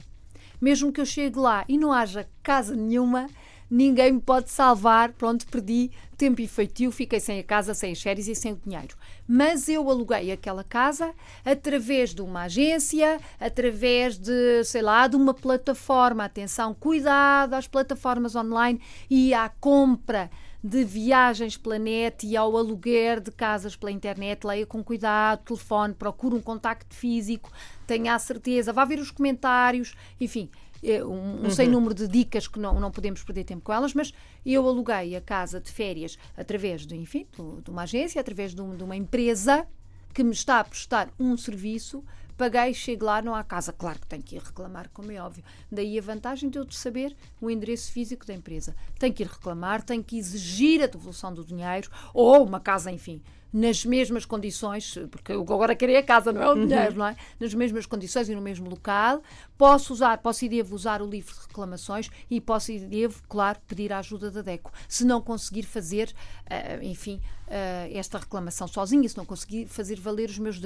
[0.62, 3.28] Mesmo que eu chegue lá e não haja casa nenhuma,
[3.69, 5.12] ninguém me pode salvar.
[5.13, 8.62] Pronto, perdi tempo e feitio, fiquei sem a casa, sem as férias e sem o
[8.65, 8.95] dinheiro.
[9.27, 11.13] Mas eu aluguei aquela casa
[11.45, 16.25] através de uma agência, através de, sei lá, de uma plataforma.
[16.25, 20.29] Atenção, cuidado às plataformas online e à compra
[20.62, 25.93] de viagens pela net e ao aluguer de casas pela internet, leia com cuidado, telefone,
[25.93, 27.49] procure um contacto físico,
[27.88, 30.49] tenha a certeza, vá ver os comentários, enfim,
[30.83, 33.93] é um, um sem número de dicas que não, não podemos perder tempo com elas,
[33.93, 34.13] mas
[34.45, 38.61] eu aluguei a casa de férias através de, enfim, de, de uma agência, através de,
[38.61, 39.65] um- de uma empresa
[40.13, 42.03] que me está a prestar um serviço,
[42.35, 43.71] paguei, chego lá, não há casa.
[43.73, 45.43] Claro que tenho que ir reclamar, como é óbvio.
[45.71, 48.75] Daí a vantagem de eu saber o endereço físico da empresa.
[48.97, 53.21] Tenho que ir reclamar, tenho que exigir a devolução do dinheiro, ou uma casa, enfim,
[53.51, 57.15] nas mesmas condições, porque eu agora queria a casa, não é o dinheiro, não é?
[57.39, 59.23] Nas mesmas condições e no mesmo local.
[59.57, 63.59] Posso usar, posso e devo usar o livro de reclamações e posso e devo, claro,
[63.67, 64.71] pedir a ajuda da DECO.
[64.88, 66.13] Se não conseguir fazer,
[66.49, 70.62] ah, enfim, ah, esta reclamação sozinha, se não conseguir fazer valer os meus,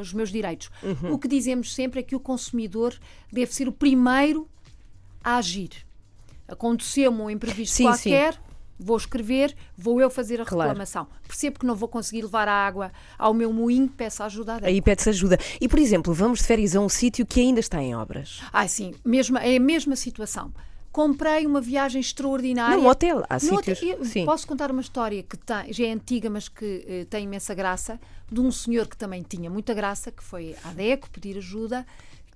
[0.00, 0.70] os meus direitos.
[1.10, 2.94] O que dizemos sempre é que o consumidor
[3.32, 4.48] deve ser o primeiro
[5.24, 5.70] a agir.
[6.46, 7.84] Aconteceu-me um imprevisto Sim,
[8.36, 8.45] sim.
[8.78, 10.68] Vou escrever, vou eu fazer a Claro.
[10.70, 11.06] reclamação.
[11.26, 14.66] Percebo que não vou conseguir levar a água ao meu moinho, peço ajuda DECO.
[14.66, 15.38] Aí pede-se ajuda.
[15.60, 18.40] E, por exemplo, vamos de férias a um sítio que ainda está em obras.
[18.52, 20.52] Ah, sim, mesma, é a mesma situação.
[20.92, 22.74] Comprei uma viagem extraordinária.
[22.76, 23.82] Num hotel, há No sítios.
[23.82, 24.24] hotel- Sim.
[24.24, 28.00] Posso contar uma história que tem- já é antiga, mas que eh, tem imensa graça,
[28.32, 31.86] de um senhor que também tinha muita graça, que foi à DECO pedir ajuda,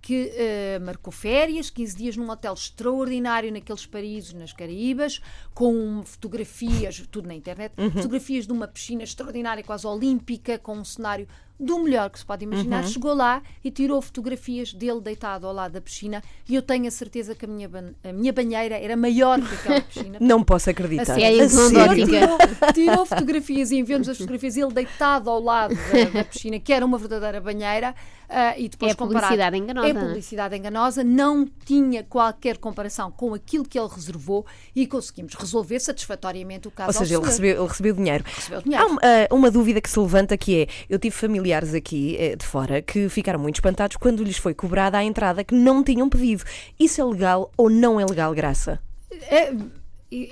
[0.03, 5.21] que eh, marcou férias, 15 dias num hotel extraordinário naqueles países, nas Caraíbas,
[5.55, 7.91] com fotografias, tudo na internet, Uhum.
[7.91, 11.29] fotografias de uma piscina extraordinária, quase olímpica, com um cenário
[11.61, 12.53] do melhor que se pode Uhum.
[12.53, 12.85] imaginar.
[12.87, 16.91] Chegou lá e tirou fotografias dele deitado ao lado da piscina e eu tenho a
[16.91, 20.19] certeza que a minha, ban- a minha banheira era maior que aquela piscina.
[20.21, 21.13] Não posso acreditar.
[21.13, 22.07] A sério, A com sério?
[22.07, 22.07] dótica.
[22.07, 26.73] tirou, tirou fotografias e enviou-nos as fotografias, ele deitado ao lado da, da piscina, que
[26.73, 27.95] era uma verdadeira banheira,
[28.33, 29.95] ah, e depois É publicidade comparado- enganosa, É é?
[29.95, 36.69] publicidade enganosa, não tinha qualquer comparação com aquilo que ele reservou e conseguimos resolver satisfatoriamente
[36.69, 38.25] o caso Ou seja, ele recebeu, ele recebeu dinheiro.
[38.25, 38.85] Recebeu dinheiro.
[38.85, 41.15] Há uma, ah, uma dúvida que se levanta que é: eu tive
[41.51, 45.43] familiares aqui eh, de fora que ficaram muito espantados quando lhes foi cobrada a entrada
[45.43, 46.45] que não tinham pedido.
[46.79, 48.81] Isso é legal ou não é legal, graça?
[49.11, 49.53] É,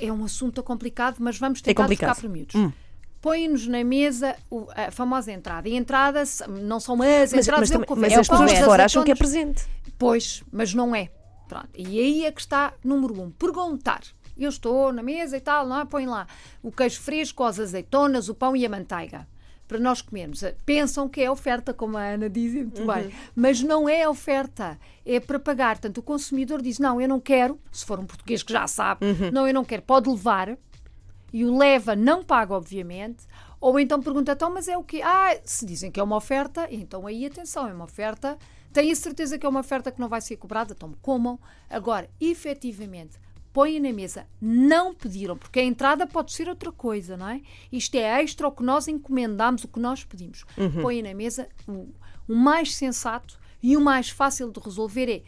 [0.07, 2.15] é um assunto complicado, mas vamos tentar complicado.
[2.15, 2.55] ficar por miúdos.
[2.55, 2.73] Hum.
[3.21, 4.37] Põe-nos na mesa
[4.77, 5.69] a famosa entrada.
[5.69, 8.13] E entrada não são as Mas, entradas, mas é o mas.
[8.13, 9.67] É as pessoas de fora acham que é presente.
[9.99, 11.11] Pois, mas não é.
[11.49, 11.71] Pronto.
[11.77, 13.31] E aí é que está número um.
[13.31, 14.03] Perguntar.
[14.37, 15.85] Eu estou na mesa e tal, não é?
[15.85, 16.29] Põe lá
[16.63, 19.27] o queijo fresco, as azeitonas, o pão e a manteiga.
[19.69, 20.43] Para nós comermos.
[20.65, 23.13] Pensam que é oferta, como a Ana diz muito bem.
[23.37, 24.79] Mas não é oferta.
[25.05, 25.77] É para pagar.
[25.77, 27.61] Portanto, o consumidor diz: Não, eu não quero.
[27.71, 29.83] Se for um português que já sabe, não, eu não quero.
[29.83, 30.57] Pode levar.
[31.31, 33.27] E o leva, não paga, obviamente.
[33.61, 35.03] Ou então pergunta, então, mas é o quê?
[35.05, 38.39] Ah, se dizem que é uma oferta, então aí atenção, é uma oferta.
[38.73, 41.39] Tenho a certeza que é uma oferta que não vai ser cobrada, então comam.
[41.69, 43.19] Agora, efetivamente,
[43.53, 47.41] põem na mesa, não pediram, porque a entrada pode ser outra coisa, não é?
[47.73, 50.45] Isto é extra o que nós encomendamos, o que nós pedimos.
[50.83, 51.89] Põem na mesa, o,
[52.29, 55.23] o mais sensato e o mais fácil de resolver é,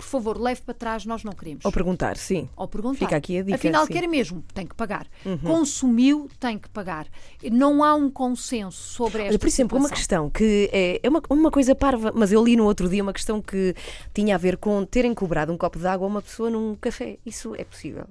[0.00, 1.64] por favor, leve para trás, nós não queremos.
[1.64, 2.48] Ou perguntar, sim.
[2.56, 2.98] Ou perguntar.
[2.98, 3.92] Fica aqui a dica, Afinal, sim.
[3.92, 5.06] quer mesmo, tem que pagar.
[5.44, 7.06] Consumiu, tem que pagar.
[7.52, 10.28] Não há um consenso sobre esta por exemplo, uma situação.
[10.28, 13.12] questão que é, é uma, uma coisa parva, mas eu li no outro dia uma
[13.12, 13.74] questão que
[14.14, 17.18] tinha a ver com terem cobrado um copo de água a uma pessoa num café.
[17.26, 18.06] Isso é possível?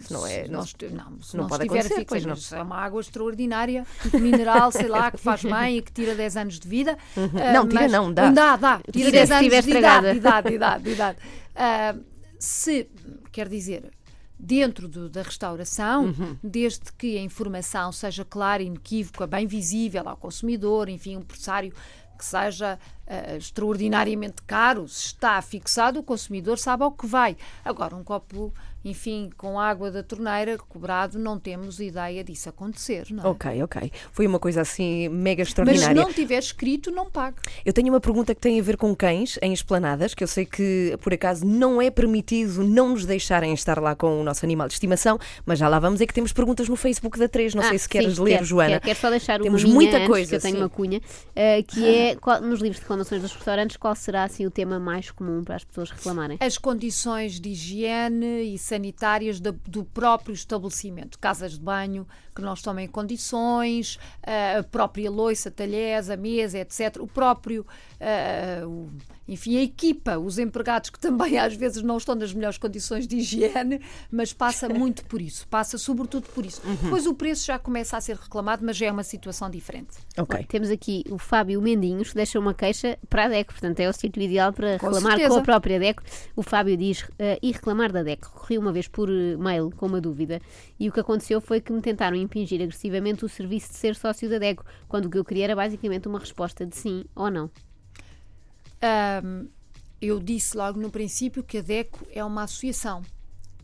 [0.00, 0.44] Se não é.
[0.44, 2.58] Se Não, esti- não, se não não pode acontecer, fixo, pois não.
[2.58, 6.58] É uma água extraordinária, mineral, sei lá, que faz bem e que tira 10 anos
[6.58, 6.96] de vida.
[7.16, 8.30] Ah, Não, tira mas- não, dá.
[8.30, 8.78] Dá, dá.
[8.78, 11.18] Tira Tira 10 se anos de idade, de idade, de idade, de idade.
[11.54, 11.94] Ah,
[12.38, 12.88] se,
[13.32, 13.90] quer dizer,
[14.38, 16.36] dentro do- da restauração, Uhum.
[16.42, 21.72] desde que a informação seja clara, inequívoca, bem visível ao consumidor, enfim, um pressário
[22.18, 22.78] que seja
[23.12, 27.36] ah, extraordinariamente caro, se está fixado, o consumidor sabe ao que vai.
[27.64, 28.54] Agora, um copo,
[28.84, 33.26] enfim, com água da torneira cobrado, não temos ideia disso acontecer, não é?
[33.28, 33.92] Ok, ok.
[34.12, 36.02] Foi uma coisa assim mega Mas se extraordinária.
[36.02, 37.36] não tiver escrito, não pague.
[37.64, 40.46] Eu tenho uma pergunta que tem a ver com cães em esplanadas, que eu sei
[40.46, 44.66] que por acaso não é permitido não nos deixarem estar lá com o nosso animal
[44.68, 47.54] de estimação, mas já lá vamos, é que temos perguntas no Facebook da 3.
[47.54, 48.70] Não Ah, sei se sim, queres ler, quero, Joana.
[48.70, 50.62] Quero, quero só deixar Temos muita antes, coisa, que eu tenho sim.
[50.62, 51.00] uma cunha,
[51.36, 54.78] eh, que é qual- nos livros de reclamações dos restaurantes, qual será assim o tema
[54.78, 56.38] mais comum para as pessoas reclamarem?
[56.40, 61.18] as condições de higiene e sanitárias da- do próprio estabelecimento.
[61.18, 66.58] Casas de banho que não estão em condições, eh, a própria loiça, talheres, a mesa,
[66.58, 66.96] etc.
[67.00, 67.66] O próprio,
[68.66, 68.88] o-
[69.28, 73.16] enfim, a equipa, os empregados que também às vezes não estão nas melhores condições de
[73.16, 76.60] higiene, mas passa muito por isso, passa sobretudo por isso.
[76.64, 76.74] Uhum.
[76.74, 79.98] Depois o preço já começa a ser reclamado, mas já é uma situação diferente.
[80.18, 80.40] Ok.
[80.40, 83.88] Bom, temos aqui o Fábio Mendinhos, que deixa uma queixa para a DECO, portanto é
[83.88, 85.28] o sítio ideal para Com reclamar certeza.
[85.34, 86.02] com a própria DECO.
[86.34, 88.30] O Fábio diz, eh, e reclamar da DECO.
[88.32, 90.40] Corri uma vez por eh, mail com uma dúvida
[90.78, 94.28] e o que aconteceu foi que me tentaram impingir agressivamente o serviço de ser sócio
[94.28, 97.50] da DECO, quando o que eu queria era basicamente uma resposta de sim ou não.
[98.82, 99.48] Ahm,
[100.00, 103.02] eu disse logo no princípio que a DECO é uma associação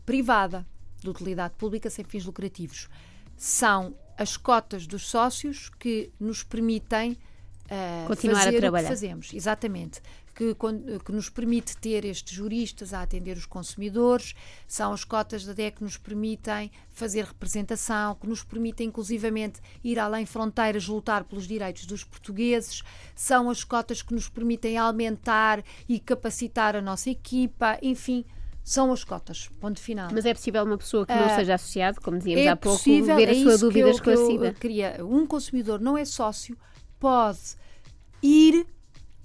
[0.05, 0.65] privada
[1.01, 2.87] de utilidade pública sem fins lucrativos.
[3.35, 7.17] São as cotas dos sócios que nos permitem
[7.69, 8.87] ah, Continuar a trabalhar.
[8.87, 10.01] que fazemos, exatamente.
[10.37, 10.55] Que,
[11.03, 14.35] que nos permite ter estes juristas a atender os consumidores,
[14.67, 19.97] são as cotas da DEC que nos permitem fazer representação, que nos permitem inclusivamente ir
[19.97, 22.83] além fronteiras, lutar pelos direitos dos portugueses,
[23.15, 28.23] são as cotas que nos permitem aumentar e capacitar a nossa equipa, enfim,
[28.63, 29.49] são as cotas.
[29.59, 30.09] Ponto final.
[30.13, 32.77] Mas é possível uma pessoa que não Ah, seja associado, como dizíamos é há pouco,
[32.77, 34.53] possível, ver a é sua isso dúvida esclarecida.
[34.53, 34.97] queria.
[35.03, 36.55] Um consumidor não é sócio,
[36.99, 37.39] pode
[38.21, 38.67] ir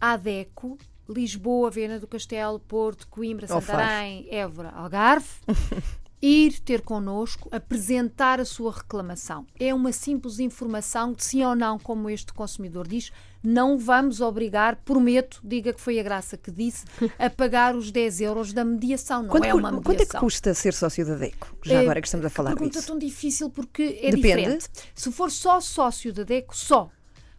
[0.00, 0.78] à DECO,
[1.09, 5.26] Lisboa, Viana do Castelo, Porto, Coimbra, Santarém, Évora, Algarve,
[6.22, 9.44] ir ter connosco, apresentar a sua reclamação.
[9.59, 13.11] É uma simples informação de sim ou não, como este consumidor diz.
[13.42, 16.84] Não vamos obrigar, prometo, diga que foi a graça que disse,
[17.18, 19.22] a pagar os 10 euros da mediação.
[19.24, 19.82] Não Quanto, é uma mediação.
[19.82, 21.57] quanto é que custa ser sócio da DECO?
[21.64, 22.86] Já É, agora que estamos a falar pergunta disso.
[22.86, 24.20] tão difícil porque é Depende.
[24.22, 24.68] diferente.
[24.94, 26.88] Se for só sócio da DECO, só.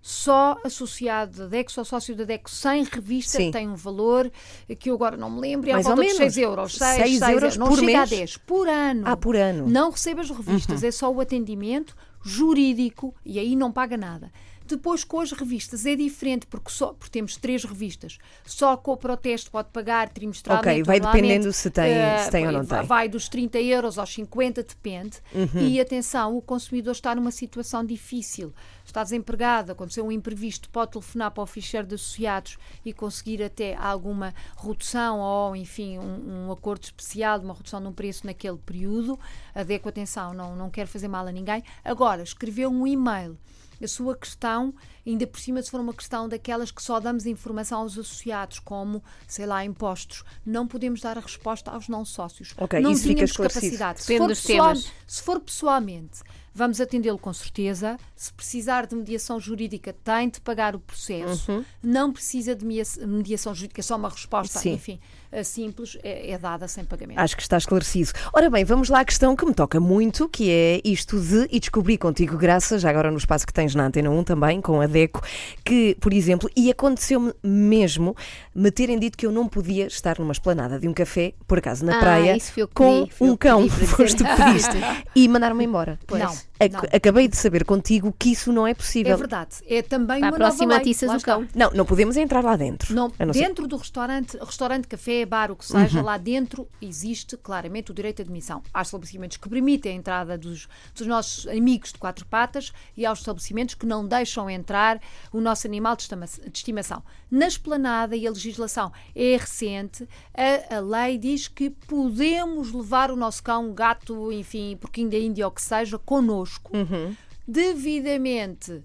[0.05, 3.51] Só associado da DECO, só sócio da DECO sem revista, Sim.
[3.51, 4.29] tem um valor
[4.77, 6.33] que eu agora não me lembro, é à Mais ou volta de menos.
[6.33, 6.75] 6 euros.
[6.75, 7.99] 6, Seis euros não por chega mês?
[7.99, 8.37] a 10.
[8.39, 9.03] Por ano.
[9.05, 9.63] Ah, por ano.
[9.63, 9.69] Uhum.
[9.69, 14.29] Não recebe as revistas, é só o atendimento jurídico e aí não paga nada.
[14.75, 18.17] Depois, com as revistas, é diferente, porque, só, porque temos três revistas.
[18.45, 20.67] Só com o protesto pode pagar trimestralmente.
[20.81, 22.87] Ok, vai dependendo se tem- Eh, se tem ou não vai- tem.
[22.87, 25.19] Vai dos 30 euros aos 50, depende.
[25.33, 25.61] Uhum.
[25.61, 28.53] E atenção, o consumidor está numa situação difícil.
[28.85, 33.75] Está desempregado, aconteceu um imprevisto, pode telefonar para o ficheiro de associados e conseguir até
[33.75, 38.57] alguma redução ou, enfim, um, um acordo especial de uma redução de um preço naquele
[38.57, 39.17] período.
[39.55, 41.63] Adequa atenção, não, não quero fazer mal a ninguém.
[41.83, 43.37] Agora, escreveu um e-mail.
[43.83, 44.73] A sua questão,
[45.05, 49.03] ainda por cima, se for uma questão daquelas que só damos informação aos associados, como,
[49.27, 52.53] sei lá, impostos, não podemos dar a resposta aos não sócios.
[52.57, 54.01] Ok, não isso fica tínhamos capacidade.
[54.03, 54.75] Se for, pessoal-
[55.07, 56.21] se for pessoalmente,
[56.53, 57.97] vamos atendê-lo com certeza.
[58.15, 61.65] Se precisar de mediação jurídica, tem de pagar o processo.
[61.81, 64.73] Não precisa de mediação jurídica, é só uma resposta, Sim.
[64.73, 64.99] enfim,
[65.41, 67.17] simples, é, é dada sem pagamento.
[67.17, 68.11] Acho que está esclarecido.
[68.33, 71.59] Ora bem, vamos lá à questão que me toca muito, que é isto de e
[71.61, 74.85] descobri contigo, graça, já agora no espaço que tens na Antena 1 também, com a
[74.87, 75.21] DECO,
[75.63, 78.15] que, por exemplo, e aconteceu-me mesmo
[78.53, 81.85] me terem dito que eu não podia estar numa esplanada de um café, por acaso
[81.85, 82.37] na Ah, praia,
[82.73, 84.75] com pedi, um cão, foste tu pediste,
[85.15, 85.97] e mandaram-me embora.
[86.11, 86.81] Não, Ac- não.
[86.91, 89.13] Acabei de saber contigo que isso não é possível.
[89.13, 89.51] É verdade.
[89.67, 90.93] É também Para a uma próxima nova lei.
[91.17, 91.47] o cão.
[91.55, 92.93] Não, não podemos entrar lá dentro.
[92.93, 96.05] Não, não ser- dentro do restaurante, restaurante, café, bar, o que seja, Uhum.
[96.05, 98.61] lá dentro existe claramente o direito de admissão.
[98.73, 103.11] Há estabelecimentos que permitem a entrada dos, dos nossos amigos de quatro patas e há
[103.11, 105.01] os estabelecimentos que não deixam entrar
[105.31, 106.07] o nosso animal de
[106.53, 107.03] estimação.
[107.29, 113.15] Na esplanada, e a legislação é recente, a, a lei diz que podemos levar o
[113.15, 117.15] nosso cão, gato, enfim, porquinho da Índia ou que seja, connosco Uhum.
[117.47, 118.81] devidamente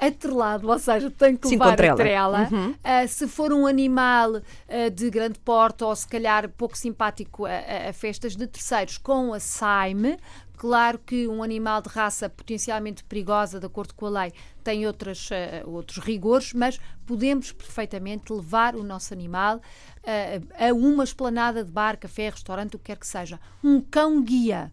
[0.00, 1.94] atrelado, ou seja, tem que Sim, levar trela.
[1.94, 2.48] a trela.
[2.50, 2.70] Uhum.
[2.70, 7.50] Uh, se for um animal uh, de grande porte ou se calhar pouco simpático a,
[7.50, 10.16] a- a festas de terceiros com a SAIME,
[10.56, 15.28] claro que um animal de raça potencialmente perigosa, de acordo com a lei, tem outras,
[15.30, 21.70] uh, outros rigores, mas podemos perfeitamente levar o nosso animal uh, a uma esplanada de
[21.72, 23.40] bar, café, restaurante, o que quer que seja.
[23.64, 24.70] Um cão-guia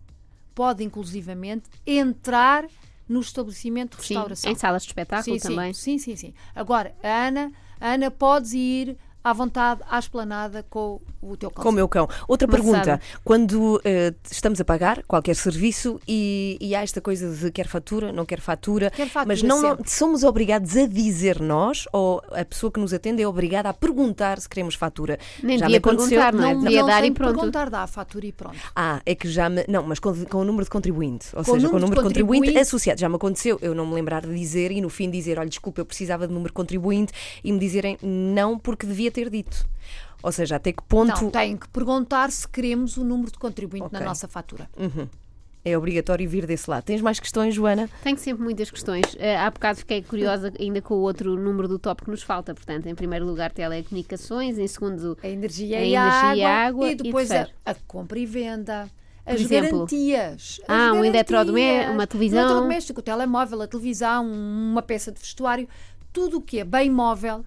[0.53, 2.65] pode inclusivamente entrar
[3.09, 4.51] no estabelecimento de Sim, restauração.
[4.51, 5.73] em salas de espetáculo sim, também.
[5.73, 6.33] Sim, sim, sim.
[6.55, 7.51] Agora, a Ana,
[7.81, 11.63] a Ana podes ir à vontade à esplanada com o teu cão.
[11.63, 12.07] Com o meu cão.
[12.27, 12.79] Outra Uma pergunta.
[12.79, 13.01] assada.
[13.23, 18.11] Quando eh, estamos a pagar qualquer serviço e, e há esta coisa de quer fatura,
[18.11, 22.45] não quer fatura, Quer fatura mas não, não- somos obrigados a dizer nós ou a
[22.45, 25.19] pessoa que nos atende é obrigada a perguntar se queremos fatura.
[25.43, 26.53] Nem Já me aconteceu- perguntar, não é?
[26.53, 27.35] Não, Devia não dar e pronto.
[27.35, 28.57] perguntar, dá a fatura e pronto.
[28.75, 29.65] Ah, é que já me.
[29.67, 31.27] Não, mas com, com o número de contribuinte.
[31.35, 32.59] Ou Com o seja, com o número de número de contribuinte, contribuinte.
[32.67, 32.99] associado.
[32.99, 35.81] Já me aconteceu eu não me lembrar de dizer e no fim dizer: olha, desculpa,
[35.81, 37.11] eu precisava de número de contribuinte
[37.43, 39.65] e me dizerem não porque devia ter dito.
[40.21, 43.85] Ou seja, até que ponto Não, tem que perguntar se queremos o número de contribuinte
[43.87, 43.99] Ok.
[43.99, 44.69] na nossa fatura.
[45.63, 46.83] é obrigatório vir desse lado.
[46.83, 47.89] Tens mais questões, Joana?
[48.03, 49.03] Tenho sempre muitas questões.
[49.19, 52.53] Eh, há bocado fiquei curiosa ainda com o outro número do top que nos falta.
[52.55, 56.49] Portanto, em primeiro lugar, telecomunicações, em segundo, A energia, A e, energia a e água,
[56.49, 57.59] a água e e depois a, terceiro.
[57.65, 58.89] a compra e venda.
[59.25, 59.71] As exemplo?
[59.79, 60.59] garantias.
[60.63, 61.05] as Ah, um garantias.
[61.07, 62.39] eletrodomé- uma televisão.
[62.39, 65.67] Um eletrodoméstico, o telemóvel, a televisão, uma peça de vestuário.
[66.11, 67.45] Tudo o que é bem móvel,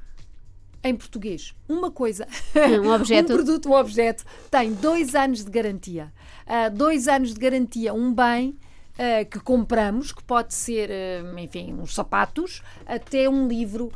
[0.84, 2.26] em português, uma coisa,
[2.82, 3.32] Um objeto.
[3.32, 6.12] um produto, um objeto, tem dois anos de garantia.
[6.46, 8.56] Ah, dois anos de garantia, um bem
[8.98, 13.92] ah, que compramos, que pode ser, ah, enfim, uns sapatos, até um livro,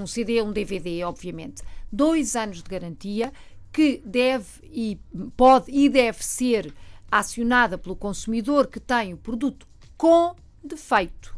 [0.00, 1.62] um CD, um DVD, obviamente.
[1.90, 3.32] Dois anos de garantia
[3.72, 4.98] que deve e
[5.36, 6.72] pode e deve ser
[7.10, 9.66] acionada pelo consumidor que tem o produto
[9.96, 11.33] com defeito.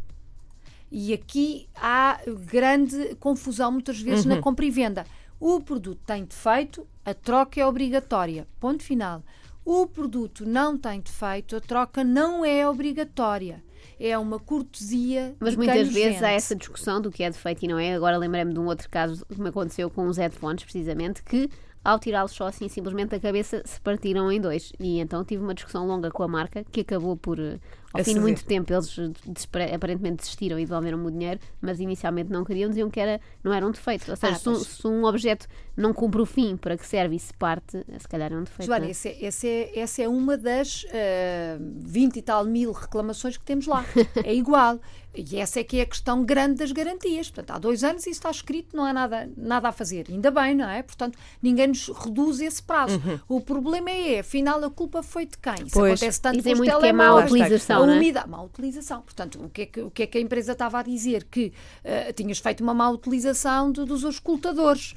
[0.90, 5.04] E aqui há grande confusão muitas vezes na compra e venda.
[5.38, 8.46] O produto tem defeito, a troca é obrigatória.
[8.58, 9.22] Ponto final.
[9.64, 13.62] O produto não tem defeito, a troca não é obrigatória.
[13.98, 15.34] É uma cortesia.
[15.40, 17.94] Mas de muitas vezes há essa discussão do que é defeito e não é.
[17.94, 21.50] Agora lembrei-me de um outro caso que me aconteceu com os headphones, precisamente, que
[21.86, 24.72] ao tirá-los só assim, simplesmente a cabeça se partiram em dois.
[24.78, 27.58] E então tive uma discussão longa com a marca que acabou por, eh,
[27.98, 32.30] ao fim de muito tempo, eles eh, aparentemente desistiram e devolveram-me o dinheiro, mas inicialmente
[32.30, 34.10] não queriam, diziam que era, não era um defeito.
[34.10, 37.16] Ou seja, Ah, se, um, se um objeto não cumpre o fim para que serve
[37.16, 38.66] e se parte, eh, se calhar é um defeito.
[38.66, 38.90] Joana, é?
[38.90, 43.44] essa, é- essa é, essa é uma das ah, 20 e tal mil reclamações que
[43.44, 43.84] temos lá.
[44.24, 44.80] É igual.
[45.18, 47.30] E essa é que é a questão grande das garantias.
[47.30, 50.04] Portanto, há dois anos isso está escrito, não há nada, nada a fazer.
[50.10, 50.82] Ainda bem, não é?
[50.82, 53.00] Portanto, ninguém nos reduz esse prazo.
[53.26, 55.54] O problema é, afinal, a culpa foi de quem?
[55.54, 55.92] Isso Pois.
[55.94, 57.98] acontece tanto Dizem com os muito que é má telemóveis, utilização, a não é?
[57.98, 59.02] umidade, má utilização.
[59.02, 61.24] Portanto, o que é que, o que, é que a empresa estava a dizer?
[61.24, 61.52] Que
[61.84, 64.94] ah, tinhas feito uma má utilização de- dos auscultadores.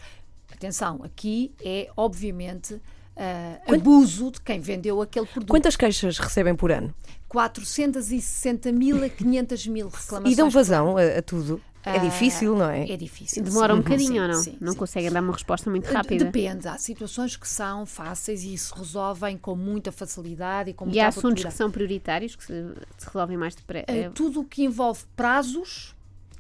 [0.52, 2.82] Atenção, aqui é, obviamente,
[3.16, 5.50] ah, abuso de quem vendeu aquele produto.
[5.50, 6.94] Quantas queixas recebem por ano?
[7.30, 10.34] 460 mil a 500 mil reclamações.
[10.34, 11.62] E dão vazão a, a tudo?
[11.86, 12.90] É difícil, não é?
[12.90, 13.44] É difícil.
[13.44, 13.84] Demora um sim.
[13.84, 14.42] bocadinho Sim, ou não?
[14.42, 14.78] sim, não sim.
[14.78, 16.26] conseguem dar uma resposta muito rápida.
[16.26, 20.98] Depende, há situações que são fáceis e se resolvem com muita facilidade e com muita
[20.98, 21.52] E há assuntos abertura.
[21.52, 22.54] que são prioritários, que se,
[22.98, 23.86] se resolvem mais depressa.
[23.92, 25.96] Uh, tudo o que envolve prazos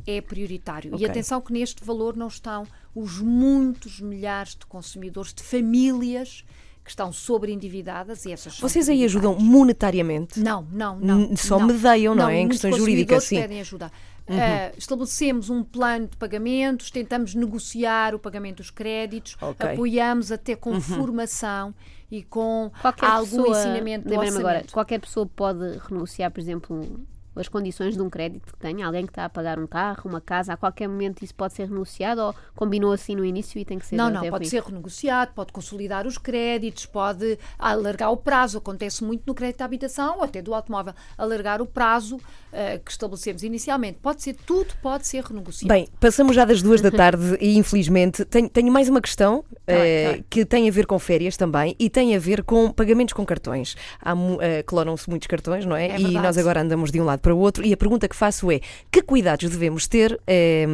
[0.05, 0.93] é prioritário.
[0.93, 1.05] Ok.
[1.05, 6.43] E atenção que neste valor não estão os muitos milhares de consumidores, de famílias
[6.83, 10.39] que estão sobreendividadas e essas Vocês aí ajudam monetariamente?
[10.39, 11.35] Não, não, não.
[11.37, 11.67] Só não.
[11.67, 12.39] medeiam, não é?
[12.39, 13.39] Em questões jurídicas, sim.
[13.39, 13.91] Pedem ajuda.
[14.29, 19.65] Uh, estabelecemos um plano de pagamentos, tentamos negociar o pagamento dos créditos, Ok.
[19.65, 19.73] Uhum.
[19.73, 21.73] apoiamos até com formação
[22.11, 27.07] e com Qualquer algum pessoa, ensinamento lembrei-me agora, qualquer pessoa pode renunciar, por exemplo,
[27.39, 30.21] as condições de um crédito que tenha, alguém que está a pagar um carro, uma
[30.21, 33.79] casa, a qualquer momento isso pode ser renegociado ou combinou assim no início e tem
[33.79, 38.57] que ser Não, não, pode ser renegociado, pode consolidar os créditos, pode alargar o prazo.
[38.57, 40.93] Acontece muito no crédito à habitação ou até do automóvel.
[41.17, 42.17] Alargar o prazo
[42.51, 43.99] eh, que estabelecemos inicialmente.
[44.01, 45.67] Pode ser, tudo pode ser renegociado.
[45.73, 49.75] Bem, passamos já das duas da tarde e infelizmente tenho, tenho mais uma questão bem,
[49.77, 50.25] eh, tá bem.
[50.29, 53.75] que tem a ver com férias também e tem a ver com pagamentos com cartões.
[54.01, 55.87] Há, mu- eh, cloram-se muitos cartões, não é?
[55.89, 58.15] É e nós agora andamos de um lado para o outro e a pergunta que
[58.15, 58.59] faço é
[58.91, 60.65] que cuidados devemos ter eh,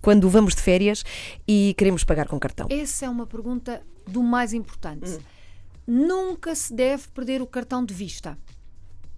[0.00, 1.04] quando vamos de férias
[1.46, 2.66] e queremos pagar com cartão?
[2.70, 5.10] Essa é uma pergunta do mais importante.
[5.10, 5.18] Hum.
[5.86, 8.38] Nunca se deve perder o cartão de vista.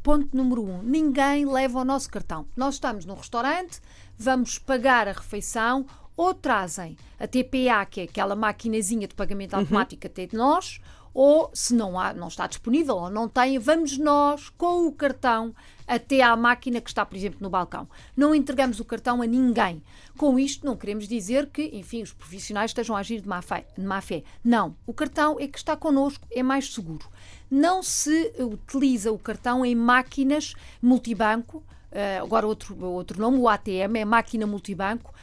[0.03, 2.47] Ponto número um: ninguém leva o nosso cartão.
[2.57, 3.81] Nós estamos num restaurante,
[4.19, 5.87] vamos pagar a refeição,
[6.17, 9.17] ou trazem a TPA, que é aquela maquinazinha de Uhum.
[9.17, 10.81] pagamento automático até de nós,
[11.15, 15.55] ou se não, há, não está disponível ou não tem, vamos nós com o cartão
[15.87, 17.89] até à máquina que está, por exemplo, no balcão.
[18.17, 19.83] Não entregamos o cartão a ninguém.
[20.17, 23.67] Com isto, não queremos dizer que, enfim, os profissionais estejam a agir de má fé.
[23.77, 24.25] De má fé.
[24.43, 24.75] Não.
[24.87, 27.07] O cartão é que está connosco, é mais seguro.
[27.51, 33.97] Não se utiliza o cartão em máquinas multibanco, uh, agora outro, outro nome, o ATM,
[33.97, 35.14] é máquina multibanco,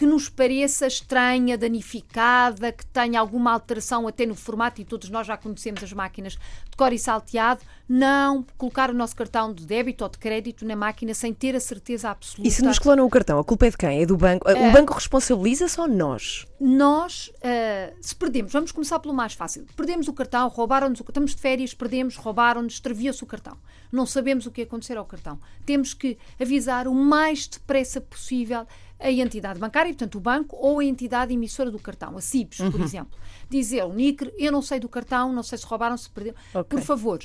[0.00, 5.26] que nos pareça estranha, danificada, que tenha alguma alteração até no formato, e todos nós
[5.26, 6.38] já conhecemos as máquinas
[6.70, 10.74] de cor e salteado, não colocar o nosso cartão de débito ou de crédito na
[10.74, 12.48] máquina sem ter a certeza absoluta.
[12.48, 14.02] E se nos clonam o cartão, a culpa é de quem?
[14.02, 14.48] É do banco?
[14.48, 14.72] O É.
[14.72, 16.46] banco responsabiliza-se ou nós?
[16.60, 19.64] Nós, eh, se perdemos, vamos começar pelo mais fácil.
[19.74, 23.56] Perdemos o cartão, roubaram-nos o cartão, estamos de férias, perdemos, roubaram-nos, extravia-se o cartão.
[23.90, 25.40] Não sabemos o que acontecer ao cartão.
[25.64, 28.66] Temos que avisar o mais depressa possível
[29.00, 32.80] a entidade bancária, portanto o banco, ou a entidade emissora do cartão, a CIPS, por
[32.82, 33.18] exemplo.
[33.48, 36.34] Dizer, o NICRE, eu não sei do cartão, não sei se roubaram, se perdeu.
[36.52, 36.64] Ok.
[36.68, 37.18] Por favor,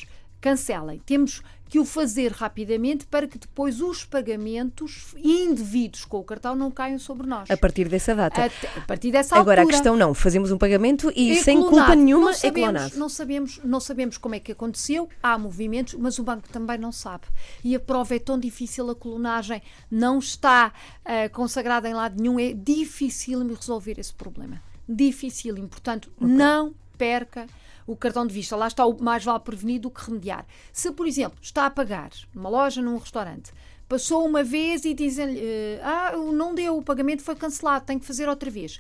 [0.46, 1.02] cancelem.
[1.04, 6.70] Temos que o fazer rapidamente para que depois os pagamentos indevidos com o cartão não
[6.70, 7.50] caiam sobre nós.
[7.50, 8.46] A partir dessa data.
[8.46, 11.78] Até- a partir dessa Agora, a questão não, fazemos um pagamento e É sem clonado.
[11.78, 12.98] culpa nenhuma não é sabemos, clonado.
[13.00, 16.92] Não sabemos, não sabemos como é que aconteceu, há movimentos, mas o banco também não
[16.92, 17.24] sabe.
[17.64, 20.72] E a prova é tão difícil, a clonagem não está
[21.04, 24.62] ah, consagrada em lado nenhum, é difícil resolver esse problema.
[24.88, 27.48] Difícil, portanto, não perca
[27.86, 28.56] o cartão de vista.
[28.56, 30.46] Lá está o mais vale prevenir do que remediar.
[30.72, 33.52] Se, por exemplo, está a pagar numa loja, num restaurante,
[33.88, 38.06] passou uma vez e dizem-lhe eh, ah, não deu, o pagamento foi cancelado, tem que
[38.06, 38.80] fazer outra vez.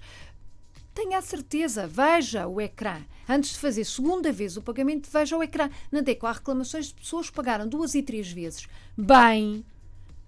[0.94, 3.02] Tenha a certeza, veja o ecrã.
[3.28, 5.70] Antes de fazer segunda vez o pagamento, veja o ecrã.
[5.92, 8.68] Na DECO há reclamações de pessoas que pagaram duas e três vezes.
[8.98, 9.66] Bem,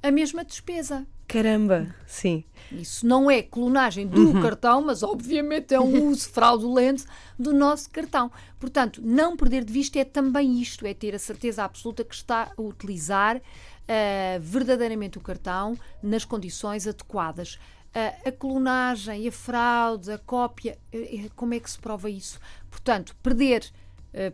[0.03, 1.07] a mesma despesa.
[1.28, 2.43] Caramba, sim.
[2.71, 7.03] Isso não é clonagem do cartão, mas obviamente é um uso fraudulento
[7.38, 8.32] do nosso cartão.
[8.59, 12.51] Portanto, não perder de vista é também isto: é ter a certeza absoluta que está
[12.57, 13.41] a utilizar
[13.88, 17.59] ah, verdadeiramente o cartão nas condições adequadas.
[17.93, 22.39] Ah, a clonagem, a fraude, a cópia, eh, como é que se prova isso?
[22.69, 23.69] Portanto, perder,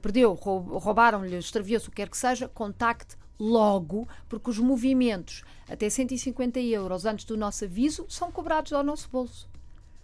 [0.02, 5.90] perdeu, rou- roubaram-lhe, extraviou-se o que quer que seja, contacte logo, porque os movimentos até
[5.90, 9.53] 150 euros antes do nosso aviso são cobrados ao nosso bolso.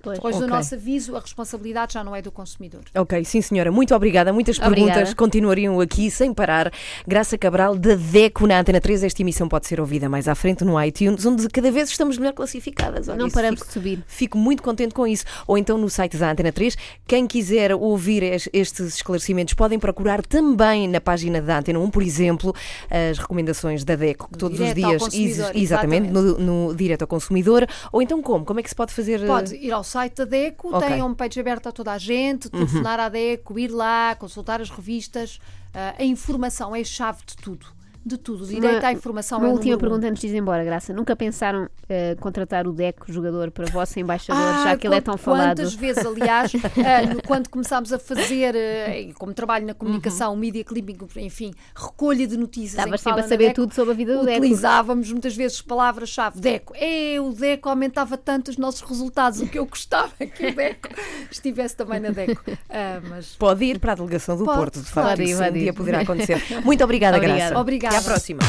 [0.02, 0.18] Pois.
[0.18, 0.56] Depois do Ok.
[0.56, 2.82] nosso aviso, a responsabilidade já não é do consumidor.
[2.96, 4.32] Ok, sim senhora, muito obrigada.
[4.32, 4.92] Muitas Obrigada.
[4.94, 6.72] perguntas continuariam aqui sem parar.
[7.08, 9.04] Graça Cabral, da DECO na Antena 3.
[9.04, 12.34] Esta emissão pode ser ouvida mais à frente no iTunes, onde cada vez estamos melhor
[12.34, 13.08] classificadas.
[13.10, 14.04] Olha, Não paramos fico- de subir.
[14.08, 15.26] Fico muito contente com isso.
[15.46, 16.78] Ou então no site da Antena 3.
[17.08, 22.02] Quem quiser ouvir es- estes esclarecimentos podem procurar também na página da Antena 1, por
[22.04, 22.54] exemplo,
[22.90, 25.02] as recomendações da DECO, que todos os Direto ao dias.
[25.04, 26.12] consumidor, exatamente, exatamente.
[26.42, 27.68] no, no direto ao consumidor.
[27.92, 28.46] Ou então como?
[28.46, 29.22] Como é que se pode fazer?
[29.24, 30.88] eh, Pode ir ao site da DECO, Ok.
[30.88, 34.70] tem a homepage aberta a toda a gente, telefonar à DECO, ir lá, consultar as
[34.70, 35.40] revistas.
[35.74, 37.66] Ah, a informação é a chave de tudo.
[38.06, 38.46] De tudo.
[38.48, 39.90] Direito à informação Uma é última número um.
[39.90, 40.94] pergunta antes de ir embora, Graça.
[40.94, 45.02] Nunca pensaram eh, contratar o Deco, jogador, para vosso embaixador, Ah, já que ele é
[45.02, 45.58] tão falado?
[45.58, 46.52] Quantas vezes, aliás,
[47.14, 52.38] no- quando começámos a fazer, ah, como trabalho na comunicação, media clipping, enfim, recolha de
[52.38, 52.80] notícias.
[52.80, 54.40] Estavas sempre a saber DECO, tudo sobre a vida do Deco.
[54.40, 56.40] Utilizávamos muitas vezes palavras-chave.
[56.40, 56.74] Deco.
[56.78, 59.42] É, o Deco aumentava tanto os nossos resultados.
[59.42, 60.88] O que eu gostava é que o Deco
[61.30, 62.42] estivesse também na Deco.
[62.70, 65.44] Ah, mas Pode ir para a delegação do Pode, Porto, de facto, pode ir, isso
[65.44, 66.42] um dia poderá acontecer.
[66.64, 67.40] Muito obrigada, Obrigada.
[67.40, 67.60] Graça.
[67.90, 67.98] Obrigada.
[67.98, 68.40] Até à próxima.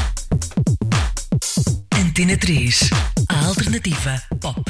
[1.95, 2.91] Antena 3.
[3.28, 4.62] A alternativa pop.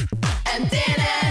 [0.45, 1.30] Antena